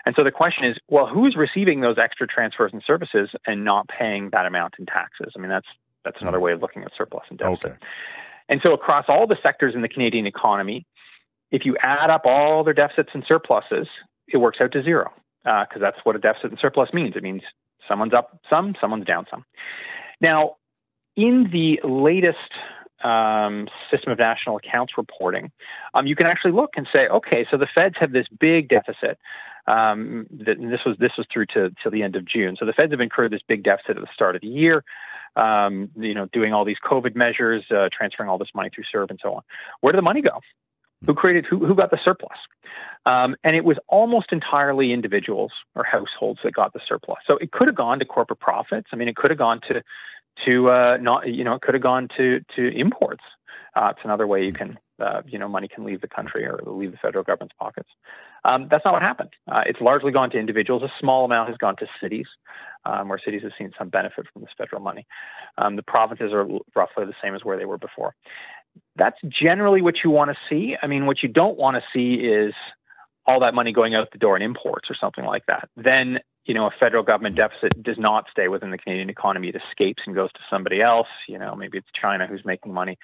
And 0.06 0.14
so 0.14 0.22
the 0.22 0.30
question 0.30 0.64
is, 0.64 0.76
well, 0.88 1.06
who's 1.06 1.36
receiving 1.36 1.80
those 1.80 1.98
extra 1.98 2.26
transfers 2.26 2.70
and 2.72 2.82
services 2.86 3.30
and 3.46 3.64
not 3.64 3.88
paying 3.88 4.30
that 4.30 4.46
amount 4.46 4.74
in 4.78 4.86
taxes? 4.86 5.32
I 5.36 5.40
mean, 5.40 5.50
that's 5.50 5.66
that's 6.04 6.20
another 6.20 6.40
way 6.40 6.52
of 6.52 6.60
looking 6.60 6.82
at 6.82 6.92
surplus 6.96 7.24
and 7.28 7.38
deficit. 7.38 7.64
Okay. 7.64 7.76
And 8.48 8.60
so 8.62 8.72
across 8.72 9.04
all 9.08 9.26
the 9.26 9.36
sectors 9.42 9.74
in 9.74 9.82
the 9.82 9.88
Canadian 9.88 10.26
economy, 10.26 10.84
if 11.52 11.64
you 11.64 11.76
add 11.80 12.10
up 12.10 12.22
all 12.24 12.64
their 12.64 12.74
deficits 12.74 13.10
and 13.14 13.24
surpluses, 13.26 13.86
it 14.28 14.38
works 14.38 14.58
out 14.60 14.72
to 14.72 14.82
zero 14.82 15.12
because 15.44 15.66
uh, 15.76 15.78
that's 15.78 15.98
what 16.04 16.16
a 16.16 16.18
deficit 16.18 16.50
and 16.50 16.58
surplus 16.58 16.92
means. 16.92 17.14
It 17.16 17.22
means 17.22 17.42
someone's 17.86 18.14
up 18.14 18.40
some, 18.48 18.74
someone's 18.80 19.04
down 19.04 19.26
some. 19.30 19.44
Now, 20.20 20.56
in 21.16 21.50
the 21.52 21.80
latest 21.84 22.38
um, 23.04 23.68
system 23.90 24.12
of 24.12 24.18
national 24.18 24.56
accounts 24.56 24.94
reporting, 24.96 25.50
um, 25.94 26.06
you 26.06 26.16
can 26.16 26.26
actually 26.26 26.52
look 26.52 26.70
and 26.76 26.86
say, 26.92 27.08
okay, 27.08 27.46
so 27.50 27.56
the 27.56 27.66
feds 27.74 27.96
have 27.98 28.12
this 28.12 28.26
big 28.28 28.68
deficit. 28.68 29.18
Um, 29.66 30.26
this 30.30 30.80
was 30.84 30.96
this 30.98 31.12
was 31.16 31.26
through 31.32 31.46
to 31.46 31.70
to 31.82 31.90
the 31.90 32.02
end 32.02 32.16
of 32.16 32.24
June. 32.24 32.56
So 32.58 32.66
the 32.66 32.72
feds 32.72 32.92
have 32.92 33.00
incurred 33.00 33.30
this 33.30 33.42
big 33.46 33.62
deficit 33.62 33.96
at 33.96 34.02
the 34.02 34.08
start 34.12 34.34
of 34.34 34.42
the 34.42 34.48
year. 34.48 34.82
Um, 35.36 35.88
you 35.96 36.14
know, 36.14 36.26
doing 36.32 36.52
all 36.52 36.64
these 36.64 36.78
COVID 36.84 37.14
measures, 37.14 37.64
uh, 37.70 37.88
transferring 37.96 38.28
all 38.28 38.38
this 38.38 38.50
money 38.54 38.70
through 38.74 38.84
CERB 38.92 39.10
and 39.10 39.20
so 39.22 39.34
on. 39.34 39.42
Where 39.80 39.92
did 39.92 39.98
the 39.98 40.02
money 40.02 40.20
go? 40.20 40.40
Who 41.06 41.14
created? 41.14 41.46
Who 41.46 41.64
who 41.64 41.74
got 41.74 41.90
the 41.90 41.98
surplus? 42.04 42.38
Um, 43.06 43.34
and 43.44 43.56
it 43.56 43.64
was 43.64 43.78
almost 43.88 44.32
entirely 44.32 44.92
individuals 44.92 45.52
or 45.74 45.84
households 45.84 46.40
that 46.44 46.54
got 46.54 46.72
the 46.72 46.80
surplus. 46.86 47.18
So 47.26 47.36
it 47.38 47.52
could 47.52 47.68
have 47.68 47.76
gone 47.76 47.98
to 48.00 48.04
corporate 48.04 48.40
profits. 48.40 48.88
I 48.92 48.96
mean, 48.96 49.08
it 49.08 49.16
could 49.16 49.30
have 49.30 49.38
gone 49.38 49.60
to 49.68 49.82
to 50.44 50.70
uh, 50.70 50.98
not 51.00 51.28
you 51.28 51.44
know 51.44 51.54
it 51.54 51.62
could 51.62 51.74
have 51.74 51.82
gone 51.82 52.08
to 52.16 52.40
to 52.56 52.68
imports. 52.76 53.22
Uh, 53.74 53.92
it's 53.96 54.04
another 54.04 54.26
way 54.26 54.44
you 54.44 54.52
can 54.52 54.78
uh, 55.00 55.22
you 55.26 55.38
know 55.38 55.48
money 55.48 55.68
can 55.68 55.84
leave 55.84 56.00
the 56.00 56.08
country 56.08 56.44
or 56.44 56.60
leave 56.66 56.92
the 56.92 56.98
federal 56.98 57.24
government's 57.24 57.54
pockets. 57.58 57.88
Um, 58.44 58.66
that's 58.70 58.84
not 58.84 58.92
what 58.92 59.02
happened. 59.02 59.30
Uh, 59.50 59.62
it's 59.66 59.80
largely 59.80 60.10
gone 60.10 60.30
to 60.30 60.38
individuals. 60.38 60.82
A 60.82 60.92
small 60.98 61.24
amount 61.24 61.48
has 61.48 61.56
gone 61.58 61.76
to 61.76 61.86
cities, 62.00 62.26
um, 62.84 63.08
where 63.08 63.18
cities 63.24 63.42
have 63.42 63.52
seen 63.56 63.72
some 63.78 63.88
benefit 63.88 64.26
from 64.32 64.42
this 64.42 64.50
federal 64.58 64.82
money. 64.82 65.06
Um, 65.58 65.76
the 65.76 65.82
provinces 65.82 66.32
are 66.32 66.46
roughly 66.74 67.04
the 67.04 67.14
same 67.22 67.34
as 67.34 67.44
where 67.44 67.56
they 67.56 67.66
were 67.66 67.78
before. 67.78 68.14
That's 68.96 69.18
generally 69.28 69.82
what 69.82 69.96
you 70.02 70.10
want 70.10 70.30
to 70.30 70.36
see. 70.48 70.76
I 70.82 70.86
mean, 70.86 71.06
what 71.06 71.22
you 71.22 71.28
don't 71.28 71.58
want 71.58 71.76
to 71.76 71.82
see 71.92 72.14
is 72.14 72.54
all 73.26 73.40
that 73.40 73.54
money 73.54 73.72
going 73.72 73.94
out 73.94 74.10
the 74.10 74.18
door 74.18 74.36
in 74.36 74.42
imports 74.42 74.90
or 74.90 74.94
something 74.94 75.24
like 75.24 75.46
that. 75.46 75.68
Then 75.76 76.18
you 76.44 76.54
know, 76.54 76.66
a 76.66 76.70
federal 76.78 77.04
government 77.04 77.36
deficit 77.36 77.80
does 77.82 77.98
not 77.98 78.26
stay 78.30 78.48
within 78.48 78.70
the 78.70 78.78
Canadian 78.78 79.08
economy. 79.08 79.48
It 79.48 79.56
escapes 79.56 80.02
and 80.06 80.14
goes 80.14 80.32
to 80.32 80.40
somebody 80.50 80.80
else. 80.80 81.06
You 81.28 81.38
know, 81.38 81.54
maybe 81.54 81.78
it's 81.78 81.88
China 81.98 82.26
who's 82.26 82.44
making 82.44 82.72
money. 82.72 82.98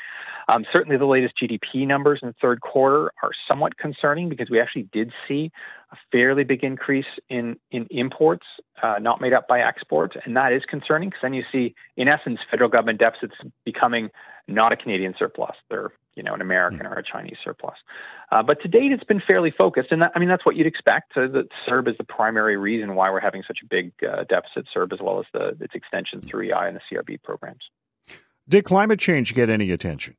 Um, 0.49 0.65
certainly, 0.73 0.97
the 0.97 1.07
latest 1.07 1.35
GDP 1.41 1.87
numbers 1.87 2.19
in 2.21 2.29
the 2.29 2.35
third 2.41 2.61
quarter 2.61 3.13
are 3.23 3.31
somewhat 3.47 3.77
concerning 3.77 4.29
because 4.29 4.51
we 4.51 4.61
actually 4.61 4.89
did 4.93 5.13
see 5.27 5.53
a 5.93 5.97
fairly 6.11 6.43
big 6.43 6.65
increase 6.65 7.07
in 7.29 7.57
in 7.71 7.87
imports, 7.91 8.47
uh, 8.83 8.97
not 9.01 9.21
made 9.21 9.33
up 9.33 9.47
by 9.47 9.61
exports, 9.61 10.17
and 10.25 10.37
that 10.37 10.53
is 10.53 10.65
concerning 10.65 11.09
because 11.09 11.23
then 11.23 11.35
you 11.35 11.45
see, 11.53 11.75
in 11.97 12.09
essence, 12.09 12.41
federal 12.51 12.69
government 12.69 12.99
deficits 12.99 13.35
becoming 13.65 14.11
not 14.49 14.73
a 14.73 14.77
Canadian 14.77 15.15
surplus. 15.17 15.57
They're 15.71 15.93
you 16.19 16.25
know, 16.25 16.35
an 16.35 16.43
American 16.43 16.85
or 16.85 16.95
a 16.95 17.03
Chinese 17.03 17.39
surplus. 17.43 17.77
Uh, 18.31 18.43
but 18.43 18.61
to 18.61 18.69
date, 18.69 18.93
it's 18.93 19.05
been 19.05 19.23
fairly 19.25 19.51
focused, 19.51 19.93
and 19.93 20.03
that, 20.03 20.13
I 20.15 20.19
mean 20.19 20.29
that's 20.29 20.45
what 20.45 20.57
you'd 20.57 20.67
expect. 20.67 21.17
Uh, 21.17 21.29
that 21.29 21.49
CERB 21.67 21.89
is 21.89 21.97
the 21.97 22.05
primary 22.05 22.57
reason 22.57 22.95
why 22.97 23.11
we're 23.11 23.21
having 23.21 23.43
such 23.47 23.61
a 23.63 23.67
big 23.67 23.93
uh, 24.03 24.25
deficit. 24.25 24.67
CERB, 24.75 24.93
as 24.93 25.01
well 25.01 25.21
as 25.21 25.27
the 25.33 25.57
its 25.65 25.75
extension 25.75 26.21
through 26.21 26.51
EI 26.53 26.69
and 26.69 26.77
the 26.77 26.81
CRB 26.93 27.23
programs. 27.23 27.63
Did 28.49 28.65
climate 28.65 28.99
change 28.99 29.35
get 29.35 29.49
any 29.49 29.71
attention? 29.71 30.17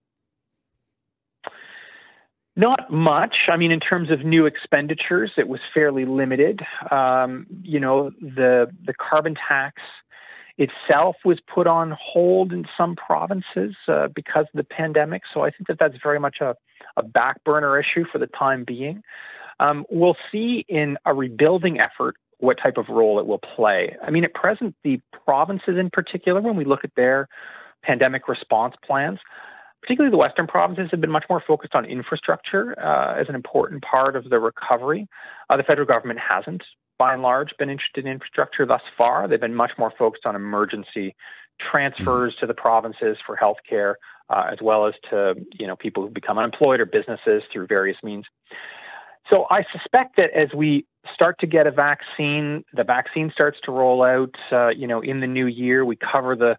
Not 2.55 2.91
much. 2.91 3.35
I 3.47 3.57
mean, 3.57 3.71
in 3.71 3.79
terms 3.79 4.12
of 4.12 4.25
new 4.25 4.45
expenditures, 4.45 5.31
it 5.38 5.47
was 5.47 5.59
fairly 5.73 6.05
limited. 6.05 6.62
Um, 6.91 7.45
you 7.62 7.79
know, 7.79 8.12
the 8.21 8.71
the 8.85 8.93
carbon 8.93 9.35
tax 9.35 9.81
itself 10.59 11.15
was 11.23 11.39
put 11.53 11.67
on 11.67 11.95
hold 11.99 12.51
in 12.51 12.65
some 12.77 12.95
provinces 12.95 13.75
uh, 13.87 14.09
because 14.13 14.45
of 14.53 14.57
the 14.57 14.63
pandemic. 14.63 15.23
So 15.33 15.41
I 15.41 15.51
think 15.51 15.67
that 15.69 15.77
that's 15.79 15.95
very 16.03 16.19
much 16.19 16.37
a, 16.41 16.53
a 16.97 17.01
back 17.01 17.43
burner 17.45 17.79
issue 17.79 18.03
for 18.11 18.19
the 18.19 18.27
time 18.27 18.65
being. 18.65 19.01
Um, 19.61 19.85
we'll 19.89 20.17
see 20.31 20.65
in 20.67 20.97
a 21.05 21.13
rebuilding 21.13 21.79
effort 21.79 22.15
what 22.39 22.57
type 22.61 22.77
of 22.77 22.89
role 22.89 23.19
it 23.19 23.25
will 23.25 23.39
play. 23.39 23.95
I 24.05 24.11
mean, 24.11 24.25
at 24.25 24.33
present, 24.33 24.75
the 24.83 25.01
provinces 25.25 25.77
in 25.77 25.89
particular, 25.89 26.41
when 26.41 26.57
we 26.57 26.65
look 26.65 26.83
at 26.83 26.91
their 26.95 27.27
pandemic 27.81 28.27
response 28.27 28.75
plans, 28.85 29.19
particularly 29.81 30.11
the 30.11 30.17
Western 30.17 30.47
provinces, 30.47 30.89
have 30.91 30.99
been 30.99 31.11
much 31.11 31.25
more 31.29 31.41
focused 31.45 31.73
on 31.73 31.85
infrastructure 31.85 32.77
uh, 32.81 33.19
as 33.19 33.29
an 33.29 33.35
important 33.35 33.81
part 33.81 34.17
of 34.17 34.29
the 34.29 34.39
recovery. 34.39 35.07
Uh, 35.49 35.55
the 35.55 35.63
federal 35.63 35.87
government 35.87 36.19
hasn't 36.19 36.63
by 36.99 37.13
and 37.13 37.23
large, 37.23 37.57
been 37.57 37.69
interested 37.69 38.05
in 38.05 38.12
infrastructure 38.12 38.65
thus 38.65 38.81
far. 38.95 39.27
They've 39.27 39.39
been 39.39 39.55
much 39.55 39.71
more 39.79 39.91
focused 39.97 40.27
on 40.27 40.35
emergency 40.35 41.15
transfers 41.59 42.35
to 42.39 42.45
the 42.45 42.53
provinces 42.53 43.17
for 43.25 43.35
healthcare, 43.35 43.95
uh, 44.29 44.49
as 44.51 44.59
well 44.62 44.85
as 44.85 44.93
to 45.09 45.35
you 45.57 45.65
know 45.65 45.75
people 45.75 46.03
who 46.03 46.09
become 46.09 46.38
unemployed 46.38 46.79
or 46.79 46.85
businesses 46.85 47.41
through 47.51 47.65
various 47.65 47.97
means. 48.03 48.25
So 49.29 49.45
I 49.49 49.63
suspect 49.71 50.17
that 50.17 50.31
as 50.31 50.49
we 50.53 50.85
start 51.13 51.39
to 51.39 51.47
get 51.47 51.67
a 51.67 51.71
vaccine, 51.71 52.63
the 52.73 52.83
vaccine 52.83 53.31
starts 53.31 53.59
to 53.63 53.71
roll 53.71 54.03
out. 54.03 54.35
Uh, 54.51 54.69
you 54.69 54.88
know, 54.88 55.01
in 55.01 55.19
the 55.19 55.27
new 55.27 55.47
year, 55.47 55.85
we 55.85 55.95
cover 55.95 56.35
the 56.35 56.57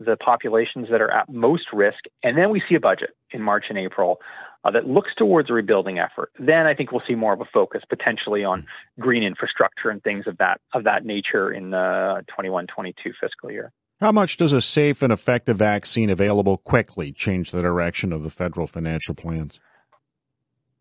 the 0.00 0.16
populations 0.16 0.88
that 0.90 1.00
are 1.00 1.10
at 1.10 1.28
most 1.28 1.66
risk, 1.72 2.04
and 2.22 2.36
then 2.36 2.50
we 2.50 2.62
see 2.68 2.74
a 2.74 2.80
budget 2.80 3.10
in 3.30 3.42
March 3.42 3.66
and 3.68 3.78
April 3.78 4.18
uh, 4.64 4.70
that 4.70 4.86
looks 4.86 5.10
towards 5.16 5.50
a 5.50 5.52
rebuilding 5.52 5.98
effort, 5.98 6.30
then 6.38 6.66
I 6.66 6.74
think 6.74 6.92
we'll 6.92 7.02
see 7.06 7.14
more 7.14 7.32
of 7.32 7.40
a 7.40 7.44
focus 7.44 7.82
potentially 7.88 8.44
on 8.44 8.66
green 9.00 9.22
infrastructure 9.22 9.90
and 9.90 10.02
things 10.02 10.26
of 10.26 10.38
that 10.38 10.60
of 10.72 10.84
that 10.84 11.04
nature 11.04 11.52
in 11.52 11.70
the 11.70 12.24
21-22 12.38 12.94
fiscal 13.20 13.50
year. 13.50 13.72
How 14.00 14.12
much 14.12 14.36
does 14.36 14.52
a 14.52 14.60
safe 14.60 15.02
and 15.02 15.12
effective 15.12 15.56
vaccine 15.56 16.10
available 16.10 16.56
quickly 16.58 17.12
change 17.12 17.50
the 17.50 17.62
direction 17.62 18.12
of 18.12 18.22
the 18.22 18.30
federal 18.30 18.66
financial 18.66 19.14
plans? 19.14 19.60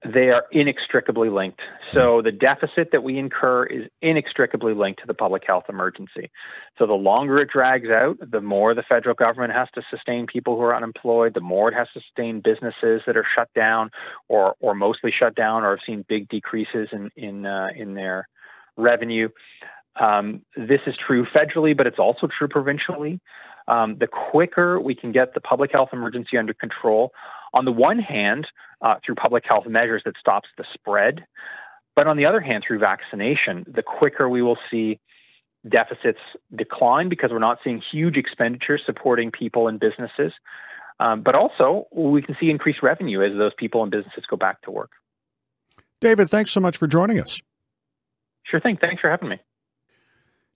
They 0.04 0.30
are 0.30 0.46
inextricably 0.52 1.30
linked. 1.30 1.62
So 1.94 2.24
the 2.24 2.32
deficit 2.32 2.92
that 2.92 3.04
we 3.04 3.20
incur 3.20 3.66
is 3.66 3.88
inextricably 4.02 4.74
linked 4.74 5.00
to 5.02 5.08
the 5.08 5.14
public 5.14 5.44
health 5.46 5.66
emergency. 5.70 6.32
So 6.80 6.88
the 6.88 6.94
longer 6.94 7.38
it 7.38 7.50
drags 7.50 7.90
out, 7.90 8.18
the 8.20 8.42
more 8.42 8.74
the 8.74 8.82
federal 8.82 9.14
government 9.14 9.54
has 9.54 9.68
to 9.76 9.84
sustain 9.92 10.26
people 10.26 10.56
who 10.56 10.64
are 10.64 10.76
unemployed, 10.76 11.36
the 11.36 11.42
more 11.42 11.70
it 11.70 11.76
has 11.76 11.88
to 11.94 12.02
sustain 12.02 12.42
businesses 12.42 13.04
that 13.06 13.16
are 13.16 13.26
shut 13.36 13.50
down 13.54 13.92
or 14.28 14.56
or 14.60 14.74
mostly 14.74 15.12
shut 15.12 15.36
down 15.36 15.64
or 15.64 15.76
have 15.76 15.86
seen 15.86 16.04
big 16.10 16.28
decreases 16.30 16.90
in 16.92 17.12
in 17.16 17.46
uh, 17.46 17.68
in 17.76 17.94
their 17.94 18.28
revenue. 18.78 19.30
Um, 20.00 20.42
this 20.56 20.82
is 20.88 20.96
true 20.98 21.26
federally, 21.26 21.78
but 21.78 21.86
it's 21.86 22.00
also 22.00 22.28
true 22.28 22.48
provincially. 22.48 23.20
Um, 23.68 23.98
the 24.00 24.08
quicker 24.08 24.80
we 24.80 24.96
can 24.96 25.12
get 25.12 25.36
the 25.36 25.42
public 25.42 25.72
health 25.72 25.90
emergency 25.94 26.38
under 26.38 26.54
control, 26.54 27.12
on 27.54 27.66
the 27.66 27.72
one 27.72 28.00
hand, 28.00 28.48
uh, 28.82 28.96
through 29.06 29.16
public 29.16 29.44
health 29.48 29.68
measures 29.68 30.02
that 30.06 30.16
stops 30.20 30.50
the 30.58 30.66
spread, 30.74 31.26
but 31.96 32.08
on 32.08 32.18
the 32.18 32.26
other 32.26 32.40
hand, 32.40 32.64
through 32.66 32.80
vaccination, 32.80 33.66
the 33.68 33.84
quicker 33.84 34.30
we 34.30 34.42
will 34.42 34.58
see 34.70 35.00
deficits 35.68 36.20
decline 36.56 37.10
because 37.10 37.32
we're 37.32 37.40
not 37.40 37.60
seeing 37.64 37.82
huge 37.92 38.18
expenditures 38.18 38.82
supporting 38.86 39.32
people 39.32 39.68
and 39.68 39.80
businesses. 39.80 40.34
Um, 41.00 41.22
but 41.22 41.36
also, 41.36 41.88
we 41.92 42.22
can 42.22 42.36
see 42.40 42.50
increased 42.50 42.84
revenue 42.84 43.22
as 43.22 43.38
those 43.38 43.54
people 43.58 43.82
and 43.82 43.92
businesses 43.92 44.24
go 44.30 44.38
back 44.38 44.62
to 44.64 44.72
work. 44.72 44.92
David, 46.00 46.30
thanks 46.30 46.52
so 46.52 46.60
much 46.60 46.78
for 46.78 46.88
joining 46.88 47.20
us. 47.20 47.42
Sure 48.44 48.60
thing. 48.60 48.78
Thanks 48.78 49.02
for 49.02 49.10
having 49.10 49.30
me. 49.30 49.40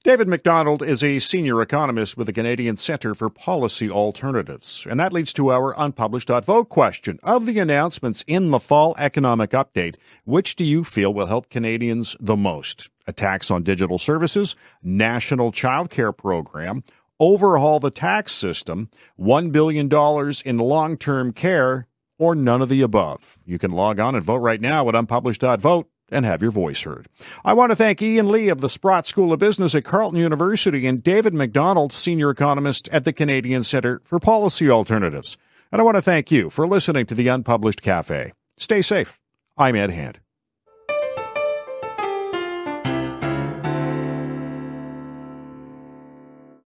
David 0.06 0.28
Macdonald 0.28 0.84
is 0.84 1.04
a 1.04 1.18
senior 1.18 1.64
economist 1.64 2.16
with 2.16 2.28
the 2.28 2.32
Canadian 2.32 2.76
Centre 2.76 3.16
for 3.16 3.28
Policy 3.28 3.90
Alternatives. 3.90 4.86
And 4.88 5.00
that 5.00 5.12
leads 5.12 5.34
to 5.34 5.52
our 5.52 5.74
unpublished.vote 5.76 6.70
question. 6.70 7.20
Of 7.24 7.48
the 7.48 7.58
announcements 7.58 8.24
in 8.28 8.52
the 8.52 8.60
fall 8.60 8.96
economic 9.00 9.50
update, 9.50 9.96
which 10.24 10.56
do 10.56 10.64
you 10.64 10.84
feel 10.84 11.12
will 11.12 11.26
help 11.26 11.50
Canadians 11.50 12.16
the 12.20 12.36
most? 12.36 12.92
A 13.08 13.14
tax 13.14 13.50
on 13.50 13.64
digital 13.64 13.98
services, 13.98 14.56
national 14.84 15.52
child 15.52 15.90
care 15.90 16.12
program, 16.12 16.84
overhaul 17.20 17.80
the 17.80 17.90
tax 17.90 18.32
system, 18.32 18.92
$1 19.20 19.52
billion 19.52 19.90
in 20.46 20.58
long 20.60 20.98
term 20.98 21.34
care, 21.34 21.88
or 22.20 22.36
none 22.36 22.62
of 22.62 22.70
the 22.70 22.84
above. 22.84 23.40
You 23.44 23.58
can 23.58 23.72
log 23.72 24.00
on 24.00 24.14
and 24.14 24.24
vote 24.24 24.38
right 24.38 24.62
now 24.62 24.88
at 24.88 24.94
unpublished.vote 24.94 25.90
and 26.10 26.26
have 26.26 26.42
your 26.42 26.52
voice 26.52 26.84
heard. 26.84 27.08
I 27.44 27.54
want 27.54 27.72
to 27.72 27.76
thank 27.76 28.02
Ian 28.02 28.30
Lee 28.30 28.50
of 28.50 28.62
the 28.62 28.70
Sprott 28.70 29.06
School 29.06 29.34
of 29.34 29.40
Business 29.40 29.76
at 29.76 29.84
Carleton 29.84 30.20
University 30.20 30.86
and 30.86 31.04
David 31.04 31.34
Macdonald, 31.34 31.92
senior 31.94 32.30
economist 32.30 32.88
at 32.90 33.06
the 33.06 33.14
Canadian 33.14 33.64
Centre 33.64 34.02
for 34.04 34.20
Policy 34.20 34.70
Alternatives. 34.70 35.38
And 35.72 35.82
I 35.82 35.84
want 35.84 35.96
to 35.96 36.02
thank 36.02 36.32
you 36.32 36.50
for 36.50 36.68
listening 36.68 37.06
to 37.08 37.16
the 37.16 37.28
Unpublished 37.28 37.82
Cafe. 37.82 38.34
Stay 38.58 38.82
safe. 38.82 39.20
I'm 39.58 39.76
Ed 39.76 39.92
Hand. 39.92 40.20